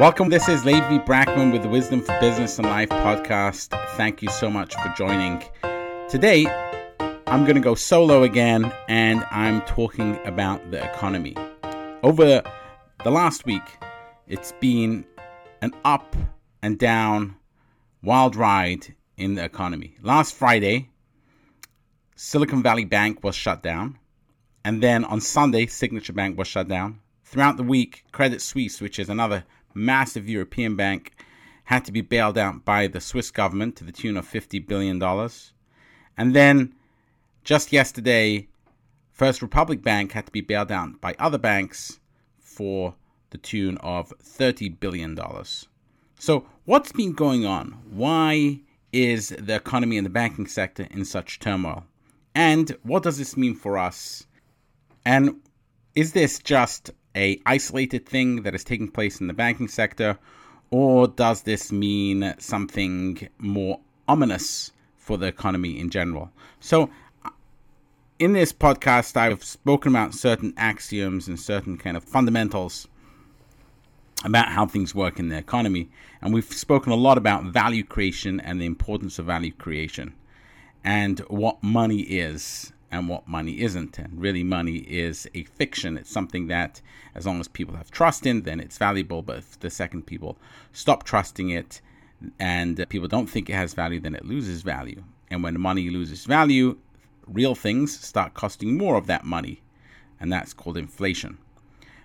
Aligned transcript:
Welcome. 0.00 0.30
This 0.30 0.48
is 0.48 0.64
Levi 0.64 0.96
Brackman 1.00 1.52
with 1.52 1.60
the 1.62 1.68
Wisdom 1.68 2.00
for 2.00 2.18
Business 2.20 2.58
and 2.58 2.66
Life 2.66 2.88
podcast. 2.88 3.78
Thank 3.98 4.22
you 4.22 4.30
so 4.30 4.48
much 4.48 4.74
for 4.74 4.88
joining. 4.96 5.44
Today, 6.08 6.46
I'm 7.26 7.44
going 7.44 7.56
to 7.56 7.60
go 7.60 7.74
solo 7.74 8.22
again 8.22 8.72
and 8.88 9.22
I'm 9.30 9.60
talking 9.66 10.18
about 10.24 10.70
the 10.70 10.82
economy. 10.82 11.36
Over 12.02 12.42
the 13.04 13.10
last 13.10 13.44
week, 13.44 13.62
it's 14.26 14.52
been 14.52 15.04
an 15.60 15.74
up 15.84 16.16
and 16.62 16.78
down 16.78 17.36
wild 18.02 18.36
ride 18.36 18.94
in 19.18 19.34
the 19.34 19.44
economy. 19.44 19.96
Last 20.00 20.34
Friday, 20.34 20.88
Silicon 22.16 22.62
Valley 22.62 22.86
Bank 22.86 23.22
was 23.22 23.34
shut 23.34 23.62
down. 23.62 23.98
And 24.64 24.82
then 24.82 25.04
on 25.04 25.20
Sunday, 25.20 25.66
Signature 25.66 26.14
Bank 26.14 26.38
was 26.38 26.48
shut 26.48 26.68
down. 26.68 27.00
Throughout 27.26 27.58
the 27.58 27.62
week, 27.62 28.04
Credit 28.12 28.40
Suisse, 28.40 28.80
which 28.80 28.98
is 28.98 29.10
another 29.10 29.44
massive 29.74 30.28
European 30.28 30.76
bank, 30.76 31.12
had 31.64 31.84
to 31.84 31.92
be 31.92 32.00
bailed 32.00 32.36
out 32.36 32.64
by 32.64 32.86
the 32.86 33.00
Swiss 33.00 33.30
government 33.30 33.76
to 33.76 33.84
the 33.84 33.92
tune 33.92 34.16
of 34.16 34.28
$50 34.28 34.66
billion. 34.66 35.00
And 36.16 36.34
then 36.34 36.74
just 37.44 37.72
yesterday, 37.72 38.48
First 39.12 39.42
Republic 39.42 39.82
Bank 39.82 40.12
had 40.12 40.26
to 40.26 40.32
be 40.32 40.40
bailed 40.40 40.72
out 40.72 41.00
by 41.00 41.14
other 41.18 41.38
banks 41.38 42.00
for 42.38 42.94
the 43.30 43.38
tune 43.38 43.76
of 43.78 44.12
$30 44.22 44.80
billion. 44.80 45.18
So, 46.18 46.46
what's 46.64 46.92
been 46.92 47.12
going 47.12 47.46
on? 47.46 47.78
Why 47.90 48.60
is 48.92 49.28
the 49.28 49.54
economy 49.54 49.96
and 49.96 50.04
the 50.04 50.10
banking 50.10 50.46
sector 50.46 50.86
in 50.90 51.04
such 51.04 51.38
turmoil? 51.38 51.84
And 52.34 52.76
what 52.82 53.02
does 53.02 53.18
this 53.18 53.36
mean 53.36 53.54
for 53.54 53.78
us? 53.78 54.26
And 55.04 55.40
is 55.94 56.12
this 56.12 56.38
just 56.38 56.90
a 57.16 57.40
isolated 57.46 58.06
thing 58.06 58.42
that 58.42 58.54
is 58.54 58.64
taking 58.64 58.90
place 58.90 59.20
in 59.20 59.26
the 59.26 59.34
banking 59.34 59.68
sector, 59.68 60.18
or 60.70 61.08
does 61.08 61.42
this 61.42 61.72
mean 61.72 62.34
something 62.38 63.28
more 63.38 63.80
ominous 64.08 64.72
for 64.96 65.18
the 65.18 65.26
economy 65.26 65.78
in 65.78 65.90
general? 65.90 66.30
So, 66.60 66.90
in 68.18 68.34
this 68.34 68.52
podcast, 68.52 69.16
I've 69.16 69.42
spoken 69.42 69.92
about 69.92 70.14
certain 70.14 70.52
axioms 70.56 71.26
and 71.26 71.40
certain 71.40 71.78
kind 71.78 71.96
of 71.96 72.04
fundamentals 72.04 72.86
about 74.24 74.48
how 74.48 74.66
things 74.66 74.94
work 74.94 75.18
in 75.18 75.30
the 75.30 75.38
economy, 75.38 75.88
and 76.20 76.34
we've 76.34 76.44
spoken 76.44 76.92
a 76.92 76.96
lot 76.96 77.16
about 77.16 77.44
value 77.44 77.82
creation 77.82 78.38
and 78.40 78.60
the 78.60 78.66
importance 78.66 79.18
of 79.18 79.26
value 79.26 79.52
creation, 79.52 80.14
and 80.84 81.20
what 81.20 81.62
money 81.62 82.00
is 82.00 82.72
and 82.90 83.08
what 83.08 83.28
money 83.28 83.60
isn't. 83.60 83.98
And 83.98 84.20
really, 84.20 84.42
money 84.42 84.78
is 84.78 85.28
a 85.34 85.44
fiction. 85.44 85.96
It's 85.96 86.10
something 86.10 86.48
that, 86.48 86.80
as 87.14 87.26
long 87.26 87.40
as 87.40 87.48
people 87.48 87.76
have 87.76 87.90
trust 87.90 88.26
in, 88.26 88.42
then 88.42 88.60
it's 88.60 88.78
valuable. 88.78 89.22
But 89.22 89.38
if 89.38 89.60
the 89.60 89.70
second 89.70 90.06
people 90.06 90.38
stop 90.72 91.04
trusting 91.04 91.50
it 91.50 91.80
and 92.38 92.84
people 92.88 93.08
don't 93.08 93.28
think 93.28 93.48
it 93.48 93.54
has 93.54 93.74
value, 93.74 94.00
then 94.00 94.14
it 94.14 94.24
loses 94.24 94.62
value. 94.62 95.02
And 95.30 95.42
when 95.42 95.60
money 95.60 95.90
loses 95.90 96.24
value, 96.24 96.78
real 97.26 97.54
things 97.54 97.98
start 97.98 98.34
costing 98.34 98.76
more 98.76 98.96
of 98.96 99.06
that 99.06 99.24
money. 99.24 99.62
And 100.18 100.32
that's 100.32 100.52
called 100.52 100.76
inflation. 100.76 101.38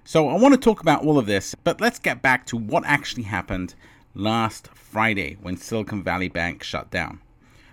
So 0.03 0.29
I 0.29 0.37
want 0.37 0.53
to 0.53 0.59
talk 0.59 0.81
about 0.81 1.03
all 1.03 1.17
of 1.17 1.25
this, 1.25 1.55
but 1.55 1.81
let's 1.81 1.97
get 1.97 2.21
back 2.21 2.45
to 2.47 2.57
what 2.57 2.85
actually 2.85 3.23
happened 3.23 3.73
last 4.13 4.67
Friday 4.67 5.37
when 5.41 5.57
Silicon 5.57 6.03
Valley 6.03 6.29
Bank 6.29 6.61
shut 6.61 6.91
down. 6.91 7.21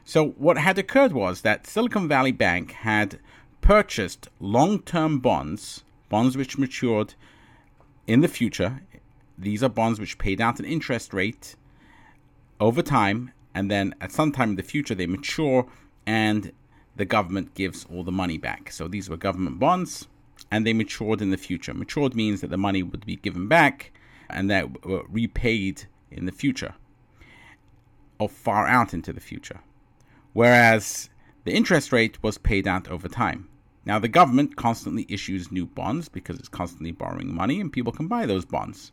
So, 0.04 0.30
what 0.30 0.58
had 0.58 0.78
occurred 0.78 1.12
was 1.12 1.42
that 1.42 1.66
Silicon 1.66 2.08
Valley 2.08 2.32
Bank 2.32 2.72
had 2.72 3.20
purchased 3.60 4.28
long 4.40 4.80
term 4.80 5.20
bonds, 5.20 5.84
bonds 6.08 6.36
which 6.36 6.58
matured 6.58 7.14
in 8.08 8.20
the 8.20 8.28
future. 8.28 8.82
These 9.38 9.62
are 9.62 9.68
bonds 9.68 10.00
which 10.00 10.18
paid 10.18 10.40
out 10.40 10.58
an 10.58 10.64
interest 10.64 11.14
rate 11.14 11.54
over 12.58 12.82
time, 12.82 13.30
and 13.54 13.70
then 13.70 13.94
at 14.00 14.10
some 14.10 14.32
time 14.32 14.50
in 14.50 14.56
the 14.56 14.62
future 14.64 14.94
they 14.94 15.06
mature 15.06 15.66
and 16.04 16.52
the 16.96 17.04
government 17.04 17.54
gives 17.54 17.86
all 17.90 18.02
the 18.02 18.12
money 18.12 18.38
back. 18.38 18.72
So, 18.72 18.88
these 18.88 19.08
were 19.08 19.16
government 19.16 19.60
bonds 19.60 20.08
and 20.50 20.66
they 20.66 20.72
matured 20.72 21.22
in 21.22 21.30
the 21.30 21.36
future. 21.36 21.74
Matured 21.74 22.16
means 22.16 22.40
that 22.40 22.50
the 22.50 22.58
money 22.58 22.82
would 22.82 23.06
be 23.06 23.16
given 23.16 23.46
back 23.46 23.92
and 24.28 24.50
that 24.50 24.84
were 24.84 25.04
repaid 25.08 25.84
in 26.10 26.26
the 26.26 26.32
future 26.32 26.74
or 28.18 28.28
far 28.28 28.66
out 28.66 28.92
into 28.92 29.12
the 29.12 29.20
future 29.20 29.60
whereas 30.32 31.10
the 31.44 31.52
interest 31.52 31.92
rate 31.92 32.22
was 32.22 32.38
paid 32.38 32.66
out 32.66 32.88
over 32.88 33.08
time. 33.08 33.48
Now, 33.84 33.98
the 33.98 34.08
government 34.08 34.56
constantly 34.56 35.06
issues 35.08 35.50
new 35.50 35.66
bonds 35.66 36.08
because 36.08 36.38
it's 36.38 36.48
constantly 36.48 36.92
borrowing 36.92 37.34
money 37.34 37.60
and 37.60 37.72
people 37.72 37.92
can 37.92 38.06
buy 38.06 38.26
those 38.26 38.44
bonds. 38.44 38.92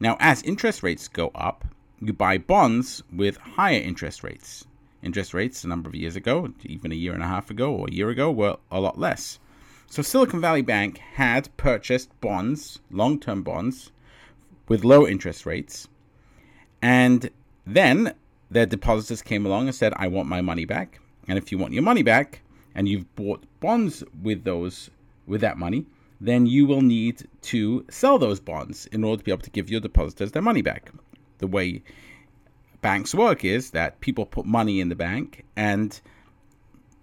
Now, 0.00 0.16
as 0.20 0.42
interest 0.42 0.82
rates 0.82 1.08
go 1.08 1.30
up, 1.34 1.64
you 2.00 2.12
buy 2.12 2.38
bonds 2.38 3.02
with 3.12 3.38
higher 3.38 3.80
interest 3.80 4.22
rates. 4.22 4.66
Interest 5.02 5.32
rates 5.32 5.64
a 5.64 5.68
number 5.68 5.88
of 5.88 5.94
years 5.94 6.14
ago, 6.14 6.52
even 6.64 6.92
a 6.92 6.96
year 6.96 7.14
and 7.14 7.22
a 7.22 7.26
half 7.26 7.50
ago 7.50 7.72
or 7.72 7.88
a 7.88 7.92
year 7.92 8.10
ago, 8.10 8.30
were 8.30 8.58
a 8.70 8.80
lot 8.80 8.98
less. 8.98 9.38
So, 9.86 10.02
Silicon 10.02 10.40
Valley 10.40 10.60
Bank 10.60 10.98
had 10.98 11.56
purchased 11.56 12.20
bonds, 12.20 12.80
long 12.90 13.18
term 13.18 13.42
bonds, 13.42 13.90
with 14.68 14.84
low 14.84 15.06
interest 15.06 15.46
rates. 15.46 15.88
And 16.82 17.30
then 17.66 18.14
their 18.50 18.66
depositors 18.66 19.22
came 19.22 19.44
along 19.46 19.66
and 19.66 19.74
said, 19.74 19.92
I 19.96 20.08
want 20.08 20.28
my 20.28 20.40
money 20.40 20.64
back. 20.64 21.00
And 21.26 21.36
if 21.38 21.52
you 21.52 21.58
want 21.58 21.74
your 21.74 21.82
money 21.82 22.02
back 22.02 22.40
and 22.74 22.88
you've 22.88 23.14
bought 23.14 23.44
bonds 23.60 24.02
with 24.22 24.44
those 24.44 24.90
with 25.26 25.40
that 25.42 25.58
money, 25.58 25.86
then 26.20 26.46
you 26.46 26.66
will 26.66 26.80
need 26.80 27.28
to 27.42 27.84
sell 27.90 28.18
those 28.18 28.40
bonds 28.40 28.86
in 28.86 29.04
order 29.04 29.18
to 29.18 29.24
be 29.24 29.30
able 29.30 29.42
to 29.42 29.50
give 29.50 29.70
your 29.70 29.80
depositors 29.80 30.32
their 30.32 30.42
money 30.42 30.62
back. 30.62 30.90
The 31.38 31.46
way 31.46 31.82
banks 32.80 33.14
work 33.14 33.44
is 33.44 33.70
that 33.72 34.00
people 34.00 34.24
put 34.24 34.46
money 34.46 34.80
in 34.80 34.88
the 34.88 34.96
bank 34.96 35.44
and 35.56 36.00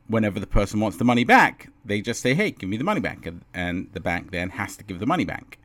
whenever 0.07 0.39
the 0.39 0.47
person 0.47 0.79
wants 0.79 0.97
the 0.97 1.03
money 1.03 1.23
back, 1.23 1.69
they 1.83 2.01
just 2.01 2.21
say, 2.21 2.33
"Hey, 2.33 2.51
give 2.51 2.69
me 2.69 2.77
the 2.77 2.83
money 2.83 2.99
back," 2.99 3.27
and 3.53 3.87
the 3.93 3.99
bank 3.99 4.31
then 4.31 4.49
has 4.51 4.75
to 4.77 4.83
give 4.83 4.99
the 4.99 5.05
money 5.05 5.25
back. 5.25 5.57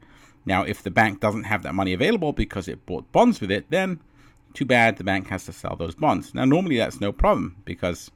Now, 0.46 0.62
if 0.62 0.82
the 0.82 0.90
bank 0.90 1.20
doesn't 1.20 1.44
have 1.44 1.62
that 1.62 1.74
money 1.74 1.92
available 1.92 2.32
because 2.32 2.66
it 2.68 2.86
bought 2.86 3.10
bonds 3.12 3.40
with 3.40 3.50
it, 3.50 3.66
then 3.70 4.00
too 4.54 4.64
bad 4.64 4.96
the 4.96 5.04
bank 5.04 5.28
has 5.28 5.44
to 5.46 5.52
sell 5.52 5.76
those 5.76 5.94
bonds. 5.94 6.34
Now, 6.34 6.44
normally 6.44 6.76
that's 6.76 7.00
no 7.00 7.12
problem 7.12 7.56
because 7.64 8.10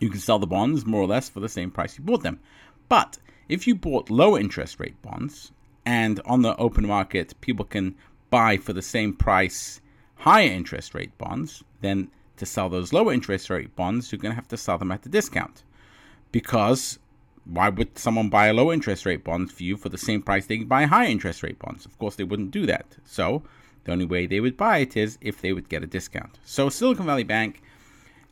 you 0.00 0.10
can 0.10 0.20
sell 0.20 0.38
the 0.38 0.46
bonds 0.46 0.84
more 0.84 1.02
or 1.02 1.06
less 1.06 1.28
for 1.28 1.40
the 1.40 1.48
same 1.48 1.70
price 1.70 1.98
you 1.98 2.04
bought 2.04 2.22
them. 2.22 2.40
But 2.88 3.18
if 3.48 3.66
you 3.66 3.74
bought 3.74 4.10
low 4.10 4.36
interest 4.36 4.80
rate 4.80 5.00
bonds 5.02 5.52
and 5.84 6.20
on 6.26 6.42
the 6.42 6.56
open 6.56 6.86
market 6.86 7.40
people 7.40 7.64
can 7.64 7.94
buy 8.30 8.56
for 8.56 8.72
the 8.72 8.82
same 8.82 9.12
price 9.14 9.80
higher 10.16 10.50
interest 10.50 10.94
rate 10.94 11.16
bonds, 11.18 11.62
then 11.80 12.10
to 12.36 12.46
sell 12.46 12.68
those 12.68 12.92
lower 12.92 13.12
interest 13.12 13.48
rate 13.50 13.74
bonds, 13.76 14.10
you're 14.10 14.18
going 14.18 14.32
to 14.32 14.36
have 14.36 14.48
to 14.48 14.56
sell 14.56 14.78
them 14.78 14.92
at 14.92 15.06
a 15.06 15.08
discount. 15.08 15.62
Because 16.32 16.98
why 17.44 17.68
would 17.68 17.96
someone 17.96 18.28
buy 18.28 18.48
a 18.48 18.52
low 18.52 18.72
interest 18.72 19.06
rate 19.06 19.24
bond 19.24 19.52
for 19.52 19.62
you 19.62 19.76
for 19.76 19.88
the 19.88 19.98
same 19.98 20.20
price 20.20 20.46
they 20.46 20.58
can 20.58 20.66
buy 20.66 20.84
high 20.84 21.06
interest 21.06 21.42
rate 21.42 21.58
bonds? 21.58 21.86
Of 21.86 21.98
course, 21.98 22.16
they 22.16 22.24
wouldn't 22.24 22.50
do 22.50 22.66
that. 22.66 22.96
So 23.04 23.42
the 23.86 23.92
only 23.92 24.04
way 24.04 24.26
they 24.26 24.40
would 24.40 24.56
buy 24.56 24.78
it 24.78 24.96
is 24.96 25.16
if 25.20 25.40
they 25.40 25.52
would 25.52 25.68
get 25.68 25.84
a 25.84 25.86
discount. 25.86 26.38
So 26.44 26.68
Silicon 26.68 27.06
Valley 27.06 27.22
Bank 27.22 27.62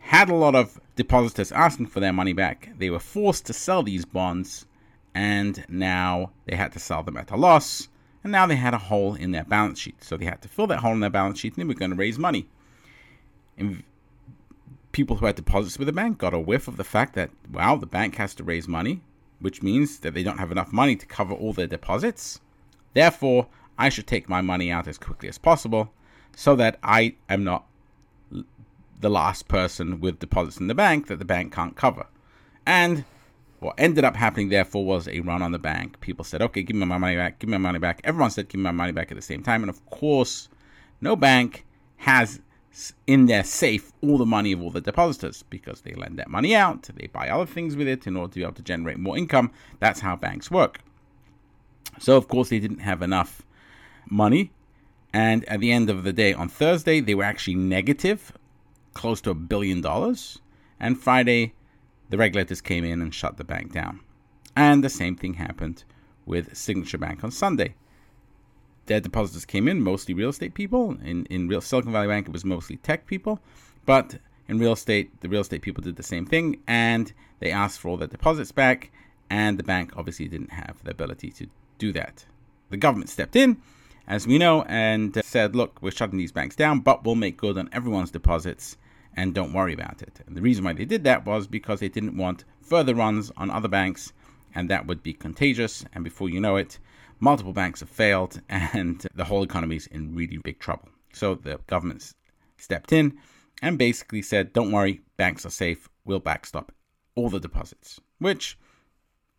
had 0.00 0.28
a 0.28 0.34
lot 0.34 0.54
of 0.54 0.80
depositors 0.96 1.52
asking 1.52 1.86
for 1.86 2.00
their 2.00 2.12
money 2.12 2.32
back. 2.32 2.70
They 2.76 2.90
were 2.90 2.98
forced 2.98 3.46
to 3.46 3.52
sell 3.52 3.84
these 3.84 4.04
bonds, 4.04 4.66
and 5.14 5.64
now 5.68 6.32
they 6.44 6.56
had 6.56 6.72
to 6.72 6.80
sell 6.80 7.04
them 7.04 7.16
at 7.16 7.30
a 7.30 7.36
loss. 7.36 7.88
And 8.24 8.32
now 8.32 8.46
they 8.46 8.56
had 8.56 8.74
a 8.74 8.78
hole 8.78 9.14
in 9.14 9.30
their 9.30 9.44
balance 9.44 9.78
sheet. 9.78 10.02
So 10.02 10.16
they 10.16 10.24
had 10.24 10.42
to 10.42 10.48
fill 10.48 10.66
that 10.66 10.80
hole 10.80 10.92
in 10.92 11.00
their 11.00 11.08
balance 11.08 11.38
sheet, 11.38 11.54
and 11.56 11.62
they 11.62 11.68
were 11.68 11.78
going 11.78 11.92
to 11.92 11.96
raise 11.96 12.18
money. 12.18 12.48
And 13.56 13.84
people 14.90 15.16
who 15.16 15.26
had 15.26 15.36
deposits 15.36 15.78
with 15.78 15.86
the 15.86 15.92
bank 15.92 16.18
got 16.18 16.34
a 16.34 16.38
whiff 16.38 16.66
of 16.66 16.76
the 16.76 16.84
fact 16.84 17.14
that, 17.14 17.30
wow, 17.52 17.76
the 17.76 17.86
bank 17.86 18.16
has 18.16 18.34
to 18.34 18.44
raise 18.44 18.66
money, 18.66 19.02
which 19.38 19.62
means 19.62 20.00
that 20.00 20.14
they 20.14 20.24
don't 20.24 20.38
have 20.38 20.50
enough 20.50 20.72
money 20.72 20.96
to 20.96 21.06
cover 21.06 21.32
all 21.32 21.52
their 21.52 21.68
deposits. 21.68 22.40
Therefore, 22.92 23.46
I 23.78 23.88
should 23.88 24.06
take 24.06 24.28
my 24.28 24.40
money 24.40 24.70
out 24.70 24.88
as 24.88 24.98
quickly 24.98 25.28
as 25.28 25.38
possible 25.38 25.92
so 26.36 26.56
that 26.56 26.78
I 26.82 27.16
am 27.28 27.44
not 27.44 27.66
the 29.00 29.10
last 29.10 29.48
person 29.48 30.00
with 30.00 30.18
deposits 30.18 30.58
in 30.58 30.66
the 30.66 30.74
bank 30.74 31.08
that 31.08 31.18
the 31.18 31.24
bank 31.24 31.52
can't 31.52 31.76
cover. 31.76 32.06
And 32.66 33.04
what 33.60 33.74
ended 33.78 34.04
up 34.04 34.16
happening, 34.16 34.48
therefore, 34.48 34.84
was 34.84 35.08
a 35.08 35.20
run 35.20 35.42
on 35.42 35.52
the 35.52 35.58
bank. 35.58 36.00
People 36.00 36.24
said, 36.24 36.42
okay, 36.42 36.62
give 36.62 36.76
me 36.76 36.86
my 36.86 36.98
money 36.98 37.16
back, 37.16 37.38
give 37.38 37.48
me 37.48 37.56
my 37.56 37.68
money 37.68 37.78
back. 37.78 38.00
Everyone 38.04 38.30
said, 38.30 38.48
give 38.48 38.58
me 38.58 38.64
my 38.64 38.72
money 38.72 38.92
back 38.92 39.10
at 39.10 39.16
the 39.16 39.22
same 39.22 39.42
time. 39.42 39.62
And 39.62 39.70
of 39.70 39.84
course, 39.86 40.48
no 41.00 41.16
bank 41.16 41.64
has 41.96 42.40
in 43.06 43.26
their 43.26 43.44
safe 43.44 43.92
all 44.02 44.18
the 44.18 44.26
money 44.26 44.52
of 44.52 44.60
all 44.60 44.70
the 44.70 44.80
depositors 44.80 45.44
because 45.48 45.82
they 45.82 45.94
lend 45.94 46.18
that 46.18 46.28
money 46.28 46.54
out, 46.54 46.82
they 46.96 47.06
buy 47.06 47.28
other 47.28 47.46
things 47.46 47.76
with 47.76 47.86
it 47.86 48.06
in 48.06 48.16
order 48.16 48.32
to 48.32 48.38
be 48.40 48.42
able 48.42 48.52
to 48.52 48.62
generate 48.62 48.98
more 48.98 49.16
income. 49.16 49.50
That's 49.78 50.00
how 50.00 50.16
banks 50.16 50.50
work. 50.50 50.80
So, 52.00 52.16
of 52.16 52.26
course, 52.26 52.48
they 52.48 52.58
didn't 52.58 52.80
have 52.80 53.02
enough 53.02 53.42
money. 54.10 54.52
And 55.12 55.44
at 55.46 55.60
the 55.60 55.72
end 55.72 55.90
of 55.90 56.02
the 56.04 56.12
day, 56.12 56.32
on 56.34 56.48
Thursday, 56.48 57.00
they 57.00 57.14
were 57.14 57.24
actually 57.24 57.54
negative, 57.56 58.32
close 58.94 59.20
to 59.22 59.30
a 59.30 59.34
billion 59.34 59.80
dollars. 59.80 60.40
And 60.80 61.00
Friday, 61.00 61.54
the 62.10 62.18
regulators 62.18 62.60
came 62.60 62.84
in 62.84 63.00
and 63.00 63.14
shut 63.14 63.36
the 63.36 63.44
bank 63.44 63.72
down. 63.72 64.00
And 64.56 64.82
the 64.84 64.88
same 64.90 65.16
thing 65.16 65.34
happened 65.34 65.84
with 66.26 66.56
Signature 66.56 66.98
Bank 66.98 67.24
on 67.24 67.30
Sunday. 67.30 67.74
their 68.86 69.00
depositors 69.00 69.44
came 69.44 69.68
in, 69.68 69.80
mostly 69.82 70.14
real 70.14 70.28
estate 70.30 70.54
people. 70.54 70.96
In 71.02 71.26
in 71.26 71.48
real 71.48 71.60
Silicon 71.60 71.92
Valley 71.92 72.08
Bank, 72.08 72.26
it 72.26 72.32
was 72.32 72.44
mostly 72.44 72.76
tech 72.76 73.06
people, 73.06 73.40
but 73.86 74.18
in 74.48 74.58
real 74.58 74.72
estate, 74.72 75.20
the 75.20 75.28
real 75.28 75.40
estate 75.40 75.62
people 75.62 75.82
did 75.82 75.96
the 75.96 76.02
same 76.02 76.26
thing, 76.26 76.60
and 76.66 77.12
they 77.40 77.50
asked 77.50 77.80
for 77.80 77.88
all 77.88 77.96
their 77.96 78.08
deposits 78.08 78.52
back, 78.52 78.90
and 79.30 79.58
the 79.58 79.62
bank 79.62 79.92
obviously 79.96 80.28
didn't 80.28 80.52
have 80.52 80.82
the 80.84 80.90
ability 80.90 81.30
to 81.30 81.46
do 81.78 81.92
that. 81.92 82.26
The 82.70 82.76
government 82.76 83.10
stepped 83.10 83.36
in, 83.36 83.56
as 84.06 84.26
we 84.26 84.38
know, 84.38 84.62
and 84.62 85.20
said, 85.24 85.54
"Look, 85.56 85.80
we're 85.80 85.90
shutting 85.90 86.18
these 86.18 86.32
banks 86.32 86.56
down, 86.56 86.80
but 86.80 87.04
we'll 87.04 87.14
make 87.14 87.36
good 87.36 87.58
on 87.58 87.68
everyone's 87.72 88.10
deposits." 88.10 88.76
And 89.16 89.32
don't 89.32 89.52
worry 89.52 89.72
about 89.72 90.02
it. 90.02 90.20
And 90.26 90.36
the 90.36 90.42
reason 90.42 90.64
why 90.64 90.72
they 90.72 90.84
did 90.84 91.04
that 91.04 91.24
was 91.24 91.46
because 91.46 91.80
they 91.80 91.88
didn't 91.88 92.16
want 92.16 92.44
further 92.60 92.94
runs 92.94 93.30
on 93.36 93.50
other 93.50 93.68
banks, 93.68 94.12
and 94.54 94.68
that 94.70 94.86
would 94.86 95.02
be 95.02 95.12
contagious. 95.12 95.84
And 95.92 96.02
before 96.02 96.28
you 96.28 96.40
know 96.40 96.56
it, 96.56 96.78
multiple 97.20 97.52
banks 97.52 97.80
have 97.80 97.88
failed, 97.88 98.40
and 98.48 99.06
the 99.14 99.24
whole 99.24 99.42
economy 99.42 99.76
is 99.76 99.86
in 99.88 100.14
really 100.14 100.38
big 100.38 100.58
trouble. 100.58 100.88
So 101.12 101.36
the 101.36 101.60
government 101.66 102.12
stepped 102.58 102.92
in 102.92 103.18
and 103.62 103.78
basically 103.78 104.22
said, 104.22 104.52
Don't 104.52 104.72
worry, 104.72 105.00
banks 105.16 105.46
are 105.46 105.50
safe, 105.50 105.88
we'll 106.04 106.20
backstop 106.20 106.72
all 107.14 107.30
the 107.30 107.40
deposits. 107.40 108.00
Which, 108.18 108.58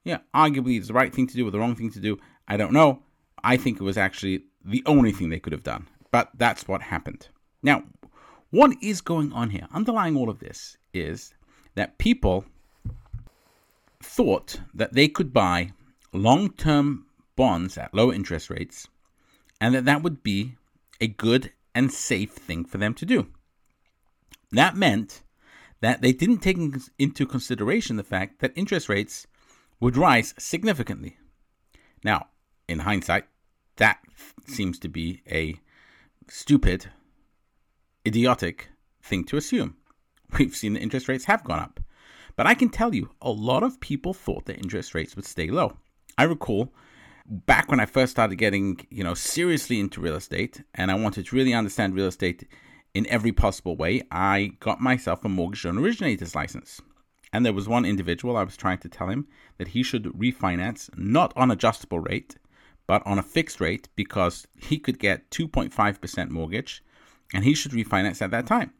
yeah, 0.04 0.20
arguably 0.34 0.80
is 0.80 0.88
the 0.88 0.94
right 0.94 1.14
thing 1.14 1.28
to 1.28 1.36
do 1.36 1.48
or 1.48 1.52
the 1.52 1.60
wrong 1.60 1.76
thing 1.76 1.92
to 1.92 2.00
do. 2.00 2.18
I 2.48 2.58
don't 2.58 2.74
know. 2.74 3.02
I 3.44 3.58
think 3.58 3.80
it 3.80 3.84
was 3.84 3.98
actually 3.98 4.46
the 4.66 4.84
only 4.86 5.12
thing 5.12 5.30
they 5.30 5.40
could 5.40 5.54
have 5.54 5.64
done. 5.64 5.88
But 6.12 6.32
that's 6.36 6.68
what 6.68 6.82
happened. 6.82 7.30
Now, 7.62 7.84
what 8.50 8.76
is 8.82 9.02
going 9.02 9.32
on 9.34 9.52
here? 9.52 9.68
Underlying 9.74 10.16
all 10.16 10.30
of 10.30 10.40
this 10.40 10.78
is 10.94 11.34
that 11.76 11.98
people 11.98 12.46
thought 14.02 14.62
that 14.74 14.94
they 14.94 15.08
could 15.08 15.34
buy 15.34 15.72
long 16.14 16.52
term 16.52 17.06
bonds 17.36 17.78
at 17.78 17.94
low 17.94 18.12
interest 18.12 18.50
rates 18.50 18.88
and 19.60 19.76
that 19.76 19.86
that 19.86 20.04
would 20.04 20.24
be 20.24 20.56
a 21.02 21.08
good 21.08 21.52
and 21.74 21.92
safe 21.92 22.32
thing 22.32 22.64
for 22.64 22.78
them 22.78 22.94
to 22.94 23.06
do. 23.06 23.28
That 24.52 24.76
meant 24.76 25.22
that 25.82 26.02
they 26.02 26.14
didn't 26.14 26.40
take 26.40 26.58
into 26.98 27.26
consideration 27.26 27.98
the 27.98 28.04
fact 28.04 28.40
that 28.40 28.54
interest 28.56 28.88
rates 28.88 29.28
would 29.80 29.98
rise 29.98 30.34
significantly. 30.38 31.18
Now, 32.04 32.28
in 32.68 32.80
hindsight, 32.80 33.26
that 33.77 34.00
seems 34.48 34.80
to 34.80 34.88
be 34.88 35.22
a 35.30 35.60
stupid, 36.27 36.89
idiotic 38.06 38.69
thing 39.01 39.24
to 39.25 39.38
assume. 39.38 39.75
We've 40.38 40.56
seen 40.56 40.74
that 40.74 40.81
interest 40.81 41.07
rates 41.07 41.25
have 41.25 41.44
gone 41.44 41.60
up. 41.60 41.80
But 42.36 42.48
I 42.48 42.54
can 42.54 42.69
tell 42.69 42.94
you, 42.94 43.12
a 43.22 43.31
lot 43.31 43.63
of 43.63 43.80
people 43.80 44.13
thought 44.13 44.45
that 44.45 44.57
interest 44.57 44.94
rates 44.94 45.16
would 45.16 45.25
stay 45.25 45.48
low. 45.48 45.77
I 46.18 46.24
recall 46.24 46.74
back 47.25 47.69
when 47.69 47.80
I 47.80 47.86
first 47.86 48.12
started 48.12 48.36
getting, 48.36 48.86
you 48.89 49.04
know, 49.04 49.13
seriously 49.13 49.80
into 49.80 50.01
real 50.01 50.16
estate 50.16 50.63
and 50.74 50.92
I 50.92 50.95
wanted 50.95 51.25
to 51.28 51.36
really 51.36 51.54
understand 51.54 51.95
real 51.95 52.07
estate 52.07 52.48
in 52.94 53.07
every 53.07 53.31
possible 53.31 53.75
way, 53.75 54.04
I 54.12 54.54
got 54.60 54.80
myself 54.80 55.25
a 55.25 55.30
mortgage 55.30 55.66
loan 55.66 55.78
originator's 55.78 56.36
license. 56.36 56.81
And 57.33 57.45
there 57.45 57.54
was 57.54 57.68
one 57.68 57.83
individual 57.83 58.38
I 58.38 58.44
was 58.44 58.56
trying 58.56 58.78
to 58.80 58.89
tell 58.89 59.10
him 59.10 59.28
that 59.57 59.69
he 59.69 59.83
should 59.83 60.06
refinance 60.06 60.89
not 60.98 61.33
on 61.36 61.51
adjustable 61.51 62.00
rate, 62.00 62.38
but 62.88 63.06
on 63.06 63.20
a 63.20 63.24
fixed 63.24 63.60
rate 63.60 63.90
because 63.96 64.48
he 64.58 64.78
could 64.78 65.00
get 65.00 65.30
2.5% 65.32 66.30
mortgage 66.30 66.84
and 67.34 67.44
he 67.44 67.54
should 67.54 67.72
refinance 67.72 68.22
at 68.22 68.32
that 68.32 68.48
time. 68.48 68.74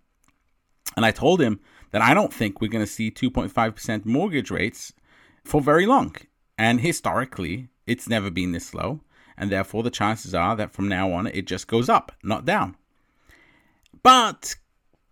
And 0.96 1.06
I 1.06 1.12
told 1.12 1.42
him 1.42 1.60
that 1.92 2.02
I 2.02 2.14
don't 2.14 2.34
think 2.34 2.62
we're 2.62 2.70
going 2.70 2.86
to 2.86 2.92
see 2.92 3.12
2.5% 3.12 4.06
mortgage 4.06 4.52
rates 4.52 4.94
for 5.44 5.62
very 5.62 5.86
long. 5.86 6.16
And 6.58 6.82
historically, 6.82 7.70
it's 7.86 8.08
never 8.08 8.30
been 8.30 8.52
this 8.52 8.74
low. 8.74 9.02
And 9.38 9.52
therefore, 9.52 9.84
the 9.84 9.90
chances 9.90 10.34
are 10.34 10.56
that 10.56 10.72
from 10.72 10.88
now 10.88 11.12
on, 11.12 11.28
it 11.28 11.46
just 11.46 11.68
goes 11.68 11.90
up, 11.90 12.14
not 12.24 12.46
down. 12.46 12.78
But 14.02 14.56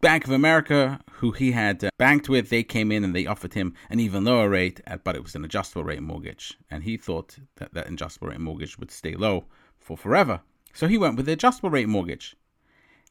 Bank 0.04 0.26
of 0.26 0.32
America, 0.32 1.00
who 1.14 1.32
he 1.32 1.54
had 1.54 1.82
uh, 1.82 1.90
banked 1.98 2.28
with, 2.28 2.50
they 2.50 2.62
came 2.62 2.92
in 2.92 3.06
and 3.06 3.16
they 3.16 3.26
offered 3.26 3.54
him 3.54 3.74
an 3.90 4.02
even 4.02 4.26
lower 4.26 4.50
rate, 4.50 4.82
but 5.06 5.16
it 5.16 5.24
was 5.24 5.34
an 5.34 5.46
adjustable 5.46 5.86
rate 5.86 6.02
mortgage. 6.02 6.58
And 6.70 6.84
he 6.84 6.98
thought 6.98 7.38
that 7.56 7.74
that 7.74 7.88
adjustable 7.88 8.28
rate 8.28 8.42
mortgage 8.42 8.78
would 8.78 8.92
stay 8.92 9.16
low 9.16 9.46
for 9.80 9.96
forever. 9.96 10.42
So 10.74 10.90
he 10.90 10.98
went 10.98 11.16
with 11.16 11.26
the 11.26 11.32
adjustable 11.32 11.70
rate 11.70 11.88
mortgage. 11.88 12.36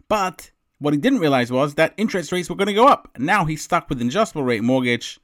But 0.06 0.50
what 0.80 0.92
he 0.92 1.00
didn't 1.00 1.20
realize 1.20 1.50
was 1.50 1.76
that 1.76 1.94
interest 1.96 2.30
rates 2.30 2.50
were 2.50 2.56
going 2.56 2.66
to 2.66 2.74
go 2.74 2.88
up. 2.88 3.08
Now 3.16 3.46
he's 3.46 3.64
stuck 3.64 3.88
with 3.88 4.02
an 4.02 4.08
adjustable 4.08 4.44
rate 4.44 4.62
mortgage 4.62 5.18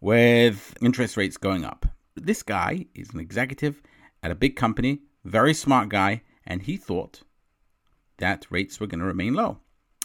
with 0.00 0.76
interest 0.82 1.16
rates 1.16 1.36
going 1.36 1.64
up. 1.64 1.86
This 2.16 2.42
guy 2.42 2.86
is 2.92 3.10
an 3.14 3.20
executive 3.20 3.80
at 4.24 4.32
a 4.32 4.34
big 4.34 4.56
company, 4.56 5.02
very 5.24 5.54
smart 5.54 5.90
guy, 5.90 6.22
and 6.44 6.62
he 6.62 6.76
thought 6.76 7.22
that 8.16 8.46
rates 8.50 8.80
were 8.80 8.88
going 8.88 8.98
to 8.98 9.06
remain 9.06 9.34
low. 9.34 9.60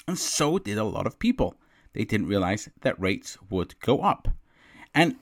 And 0.09 0.17
so 0.17 0.57
did 0.57 0.79
a 0.79 0.83
lot 0.83 1.05
of 1.05 1.19
people. 1.19 1.59
They 1.93 2.03
didn't 2.03 2.29
realize 2.29 2.67
that 2.81 2.99
rates 2.99 3.37
would 3.51 3.79
go 3.79 3.99
up. 4.01 4.27
And 4.95 5.17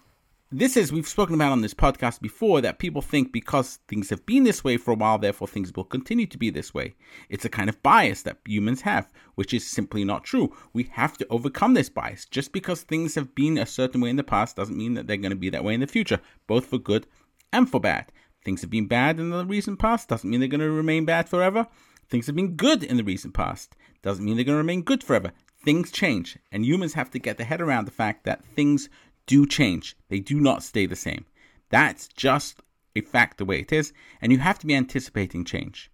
this 0.49 0.77
is, 0.77 0.93
we've 0.93 1.05
spoken 1.05 1.35
about 1.35 1.51
on 1.51 1.59
this 1.59 1.73
podcast 1.73 2.21
before, 2.21 2.61
that 2.61 2.79
people 2.79 3.01
think 3.01 3.33
because 3.33 3.79
things 3.89 4.09
have 4.09 4.25
been 4.25 4.45
this 4.45 4.63
way 4.63 4.77
for 4.77 4.91
a 4.91 4.95
while, 4.95 5.17
therefore 5.17 5.49
things 5.49 5.73
will 5.75 5.83
continue 5.83 6.25
to 6.27 6.37
be 6.37 6.49
this 6.49 6.73
way. 6.73 6.95
It's 7.27 7.43
a 7.43 7.49
kind 7.49 7.67
of 7.67 7.83
bias 7.83 8.21
that 8.21 8.37
humans 8.45 8.79
have, 8.79 9.11
which 9.35 9.53
is 9.53 9.67
simply 9.67 10.05
not 10.05 10.23
true. 10.23 10.55
We 10.71 10.83
have 10.93 11.17
to 11.17 11.27
overcome 11.29 11.73
this 11.73 11.89
bias. 11.89 12.23
Just 12.23 12.53
because 12.53 12.83
things 12.83 13.15
have 13.15 13.35
been 13.35 13.57
a 13.57 13.65
certain 13.65 13.99
way 13.99 14.09
in 14.09 14.15
the 14.15 14.23
past 14.23 14.55
doesn't 14.55 14.77
mean 14.77 14.93
that 14.93 15.05
they're 15.05 15.17
going 15.17 15.31
to 15.31 15.35
be 15.35 15.49
that 15.49 15.65
way 15.65 15.73
in 15.73 15.81
the 15.81 15.87
future, 15.87 16.21
both 16.47 16.67
for 16.67 16.77
good 16.77 17.07
and 17.51 17.69
for 17.69 17.81
bad. 17.81 18.09
Things 18.45 18.61
have 18.61 18.69
been 18.69 18.87
bad 18.87 19.19
in 19.19 19.31
the 19.31 19.45
recent 19.45 19.79
past 19.79 20.07
doesn't 20.07 20.29
mean 20.29 20.39
they're 20.39 20.47
going 20.47 20.61
to 20.61 20.71
remain 20.71 21.03
bad 21.03 21.27
forever. 21.27 21.67
Things 22.09 22.27
have 22.27 22.35
been 22.35 22.55
good 22.55 22.83
in 22.83 22.97
the 22.97 23.03
recent 23.03 23.33
past. 23.33 23.75
Doesn't 24.01 24.23
mean 24.23 24.35
they're 24.35 24.45
going 24.45 24.53
to 24.53 24.59
remain 24.59 24.81
good 24.81 25.03
forever. 25.03 25.31
Things 25.63 25.91
change, 25.91 26.37
and 26.51 26.65
humans 26.65 26.93
have 26.93 27.11
to 27.11 27.19
get 27.19 27.37
their 27.37 27.45
head 27.45 27.61
around 27.61 27.85
the 27.85 27.91
fact 27.91 28.23
that 28.23 28.45
things 28.45 28.89
do 29.25 29.45
change. 29.45 29.97
They 30.07 30.19
do 30.19 30.39
not 30.39 30.63
stay 30.63 30.85
the 30.85 30.95
same. 30.95 31.25
That's 31.69 32.07
just 32.07 32.61
a 32.95 33.01
fact 33.01 33.37
the 33.37 33.45
way 33.45 33.59
it 33.59 33.73
is, 33.73 33.91
and 34.21 34.31
you 34.31 34.39
have 34.39 34.59
to 34.59 34.67
be 34.67 34.75
anticipating 34.75 35.43
change. 35.43 35.91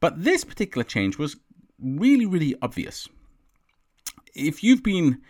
But 0.00 0.24
this 0.24 0.42
particular 0.42 0.82
change 0.84 1.16
was 1.16 1.36
really, 1.80 2.26
really 2.26 2.56
obvious. 2.60 3.08
If 4.34 4.64
you've 4.64 4.82
been 4.82 5.20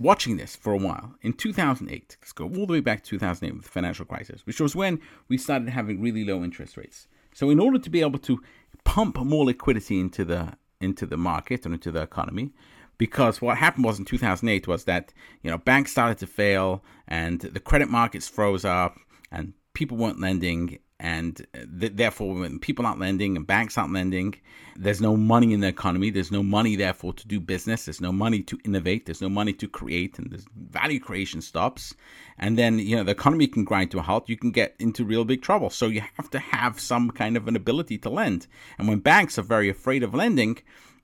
watching 0.00 0.36
this 0.36 0.56
for 0.56 0.72
a 0.72 0.78
while, 0.78 1.14
in 1.22 1.34
2008, 1.34 2.16
let's 2.20 2.32
go 2.32 2.44
all 2.44 2.66
the 2.66 2.72
way 2.72 2.80
back 2.80 3.04
to 3.04 3.10
2008 3.10 3.54
with 3.54 3.64
the 3.64 3.70
financial 3.70 4.04
crisis, 4.04 4.44
which 4.44 4.60
was 4.60 4.74
when 4.74 5.00
we 5.28 5.38
started 5.38 5.68
having 5.68 6.00
really 6.00 6.24
low 6.24 6.42
interest 6.42 6.76
rates. 6.76 7.06
So, 7.32 7.50
in 7.50 7.60
order 7.60 7.78
to 7.78 7.90
be 7.90 8.00
able 8.00 8.18
to 8.20 8.42
pump 8.88 9.18
more 9.18 9.44
liquidity 9.44 10.00
into 10.00 10.24
the 10.24 10.54
into 10.80 11.04
the 11.04 11.18
market 11.18 11.66
and 11.66 11.74
into 11.74 11.90
the 11.92 12.00
economy 12.00 12.54
because 12.96 13.42
what 13.42 13.58
happened 13.58 13.84
was 13.84 13.98
in 13.98 14.04
2008 14.06 14.66
was 14.66 14.84
that 14.84 15.12
you 15.42 15.50
know 15.50 15.58
banks 15.58 15.90
started 15.90 16.16
to 16.16 16.26
fail 16.26 16.82
and 17.06 17.42
the 17.42 17.60
credit 17.60 17.90
markets 17.90 18.26
froze 18.26 18.64
up 18.64 18.96
and 19.30 19.52
people 19.74 19.98
weren't 19.98 20.18
lending 20.18 20.78
and 21.00 21.46
th- 21.80 21.92
therefore 21.94 22.34
when 22.34 22.58
people 22.58 22.86
aren't 22.86 23.00
lending 23.00 23.36
and 23.36 23.46
banks 23.46 23.78
aren't 23.78 23.92
lending 23.92 24.34
there's 24.80 25.00
no 25.00 25.16
money 25.16 25.52
in 25.52 25.58
the 25.58 25.66
economy. 25.66 26.10
There's 26.10 26.30
no 26.30 26.42
money 26.42 26.76
therefore 26.76 27.12
to 27.14 27.26
do 27.26 27.40
business. 27.40 27.84
There's 27.84 28.00
no 28.00 28.12
money 28.12 28.42
to 28.42 28.58
innovate. 28.64 29.06
There's 29.06 29.20
no 29.20 29.28
money 29.28 29.52
to 29.54 29.66
create 29.66 30.20
and 30.20 30.30
the 30.30 30.44
value 30.56 31.00
creation 31.00 31.42
stops. 31.42 31.94
And 32.38 32.56
then 32.56 32.78
you 32.78 32.94
know 32.94 33.02
the 33.02 33.10
economy 33.10 33.48
can 33.48 33.64
grind 33.64 33.90
to 33.90 33.98
a 33.98 34.02
halt. 34.02 34.28
You 34.28 34.36
can 34.36 34.52
get 34.52 34.76
into 34.78 35.04
real 35.04 35.24
big 35.24 35.42
trouble. 35.42 35.68
So 35.68 35.88
you 35.88 36.02
have 36.14 36.30
to 36.30 36.38
have 36.38 36.78
some 36.78 37.10
kind 37.10 37.36
of 37.36 37.48
an 37.48 37.56
ability 37.56 37.98
to 37.98 38.08
lend. 38.08 38.46
And 38.78 38.86
when 38.86 39.00
banks 39.00 39.36
are 39.36 39.42
very 39.42 39.68
afraid 39.68 40.04
of 40.04 40.14
lending 40.14 40.58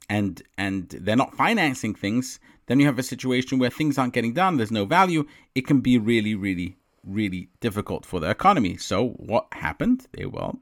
and 0.08 0.40
and 0.56 0.88
they're 0.90 1.16
not 1.16 1.34
financing 1.34 1.94
things 1.94 2.38
then 2.66 2.80
you 2.80 2.86
have 2.86 2.98
a 2.98 3.02
situation 3.02 3.58
where 3.58 3.68
things 3.68 3.98
aren't 3.98 4.14
getting 4.14 4.32
done. 4.32 4.56
There's 4.56 4.70
no 4.70 4.86
value. 4.86 5.26
It 5.54 5.66
can 5.66 5.80
be 5.80 5.98
really 5.98 6.36
really 6.36 6.76
really 7.06 7.48
difficult 7.60 8.06
for 8.06 8.20
the 8.20 8.30
economy. 8.30 8.76
So 8.76 9.08
what 9.10 9.46
happened? 9.52 10.06
They 10.12 10.26
well, 10.26 10.58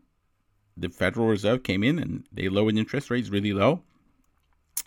the 0.76 0.88
Federal 0.88 1.26
Reserve 1.28 1.62
came 1.62 1.82
in 1.82 1.98
and 1.98 2.26
they 2.32 2.48
lowered 2.48 2.76
interest 2.76 3.10
rates 3.10 3.28
really 3.28 3.52
low. 3.52 3.82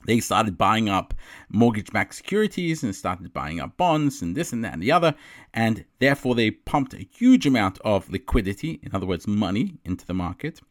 They 0.06 0.20
started 0.20 0.58
buying 0.58 0.88
up 0.88 1.14
mortgage-backed 1.50 2.14
securities 2.14 2.84
and 2.84 2.96
started 2.96 3.34
buying 3.34 3.60
up 3.60 3.76
bonds 3.76 4.22
and 4.22 4.36
this 4.36 4.54
and 4.54 4.64
that 4.64 4.74
and 4.74 4.84
the 4.84 4.92
other, 4.92 5.16
and 5.54 5.86
therefore 6.00 6.36
they 6.36 6.52
pumped 6.52 6.94
a 6.94 7.08
huge 7.18 7.48
amount 7.48 7.80
of 7.80 8.10
liquidity, 8.10 8.80
in 8.84 8.94
other 8.94 9.08
words, 9.08 9.28
money, 9.28 9.78
into 9.84 10.06
the 10.06 10.14
market. 10.14 10.62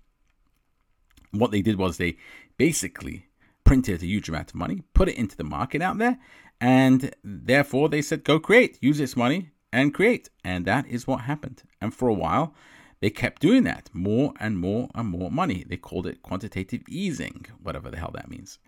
What 1.32 1.50
they 1.50 1.62
did 1.62 1.78
was 1.78 1.96
they 1.96 2.16
basically 2.58 3.26
printed 3.64 4.02
a 4.02 4.06
huge 4.06 4.28
amount 4.28 4.50
of 4.50 4.56
money, 4.56 4.82
put 4.92 5.08
it 5.08 5.16
into 5.16 5.36
the 5.36 5.42
market 5.42 5.82
out 5.82 5.98
there, 5.98 6.18
and 6.60 7.12
therefore 7.24 7.88
they 7.88 8.02
said, 8.02 8.22
"Go 8.22 8.38
create, 8.38 8.78
use 8.80 8.98
this 8.98 9.16
money, 9.16 9.50
and 9.74 9.92
create. 9.92 10.30
And 10.44 10.64
that 10.64 10.86
is 10.86 11.06
what 11.06 11.22
happened. 11.22 11.62
And 11.80 11.92
for 11.92 12.08
a 12.08 12.14
while, 12.14 12.54
they 13.00 13.10
kept 13.10 13.42
doing 13.42 13.64
that 13.64 13.90
more 13.92 14.32
and 14.40 14.58
more 14.58 14.88
and 14.94 15.08
more 15.08 15.30
money. 15.30 15.64
They 15.68 15.76
called 15.76 16.06
it 16.06 16.22
quantitative 16.22 16.82
easing, 16.88 17.44
whatever 17.62 17.90
the 17.90 17.98
hell 17.98 18.12
that 18.14 18.30
means. 18.30 18.58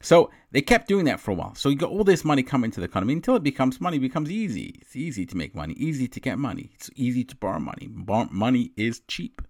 So 0.00 0.30
they 0.50 0.62
kept 0.62 0.88
doing 0.88 1.04
that 1.04 1.20
for 1.20 1.30
a 1.30 1.34
while. 1.34 1.54
So 1.54 1.68
you 1.68 1.76
got 1.76 1.90
all 1.90 2.04
this 2.04 2.24
money 2.24 2.42
coming 2.42 2.70
to 2.72 2.80
the 2.80 2.86
economy 2.86 3.12
until 3.12 3.36
it 3.36 3.42
becomes 3.42 3.80
money 3.80 3.98
becomes 3.98 4.30
easy. 4.30 4.78
It's 4.80 4.96
easy 4.96 5.26
to 5.26 5.36
make 5.36 5.54
money, 5.54 5.74
easy 5.74 6.08
to 6.08 6.20
get 6.20 6.38
money. 6.38 6.70
It's 6.74 6.90
easy 6.96 7.24
to 7.24 7.36
borrow 7.36 7.60
money. 7.60 7.86
Bar- 7.88 8.28
money 8.30 8.72
is 8.76 9.00
cheap. 9.08 9.42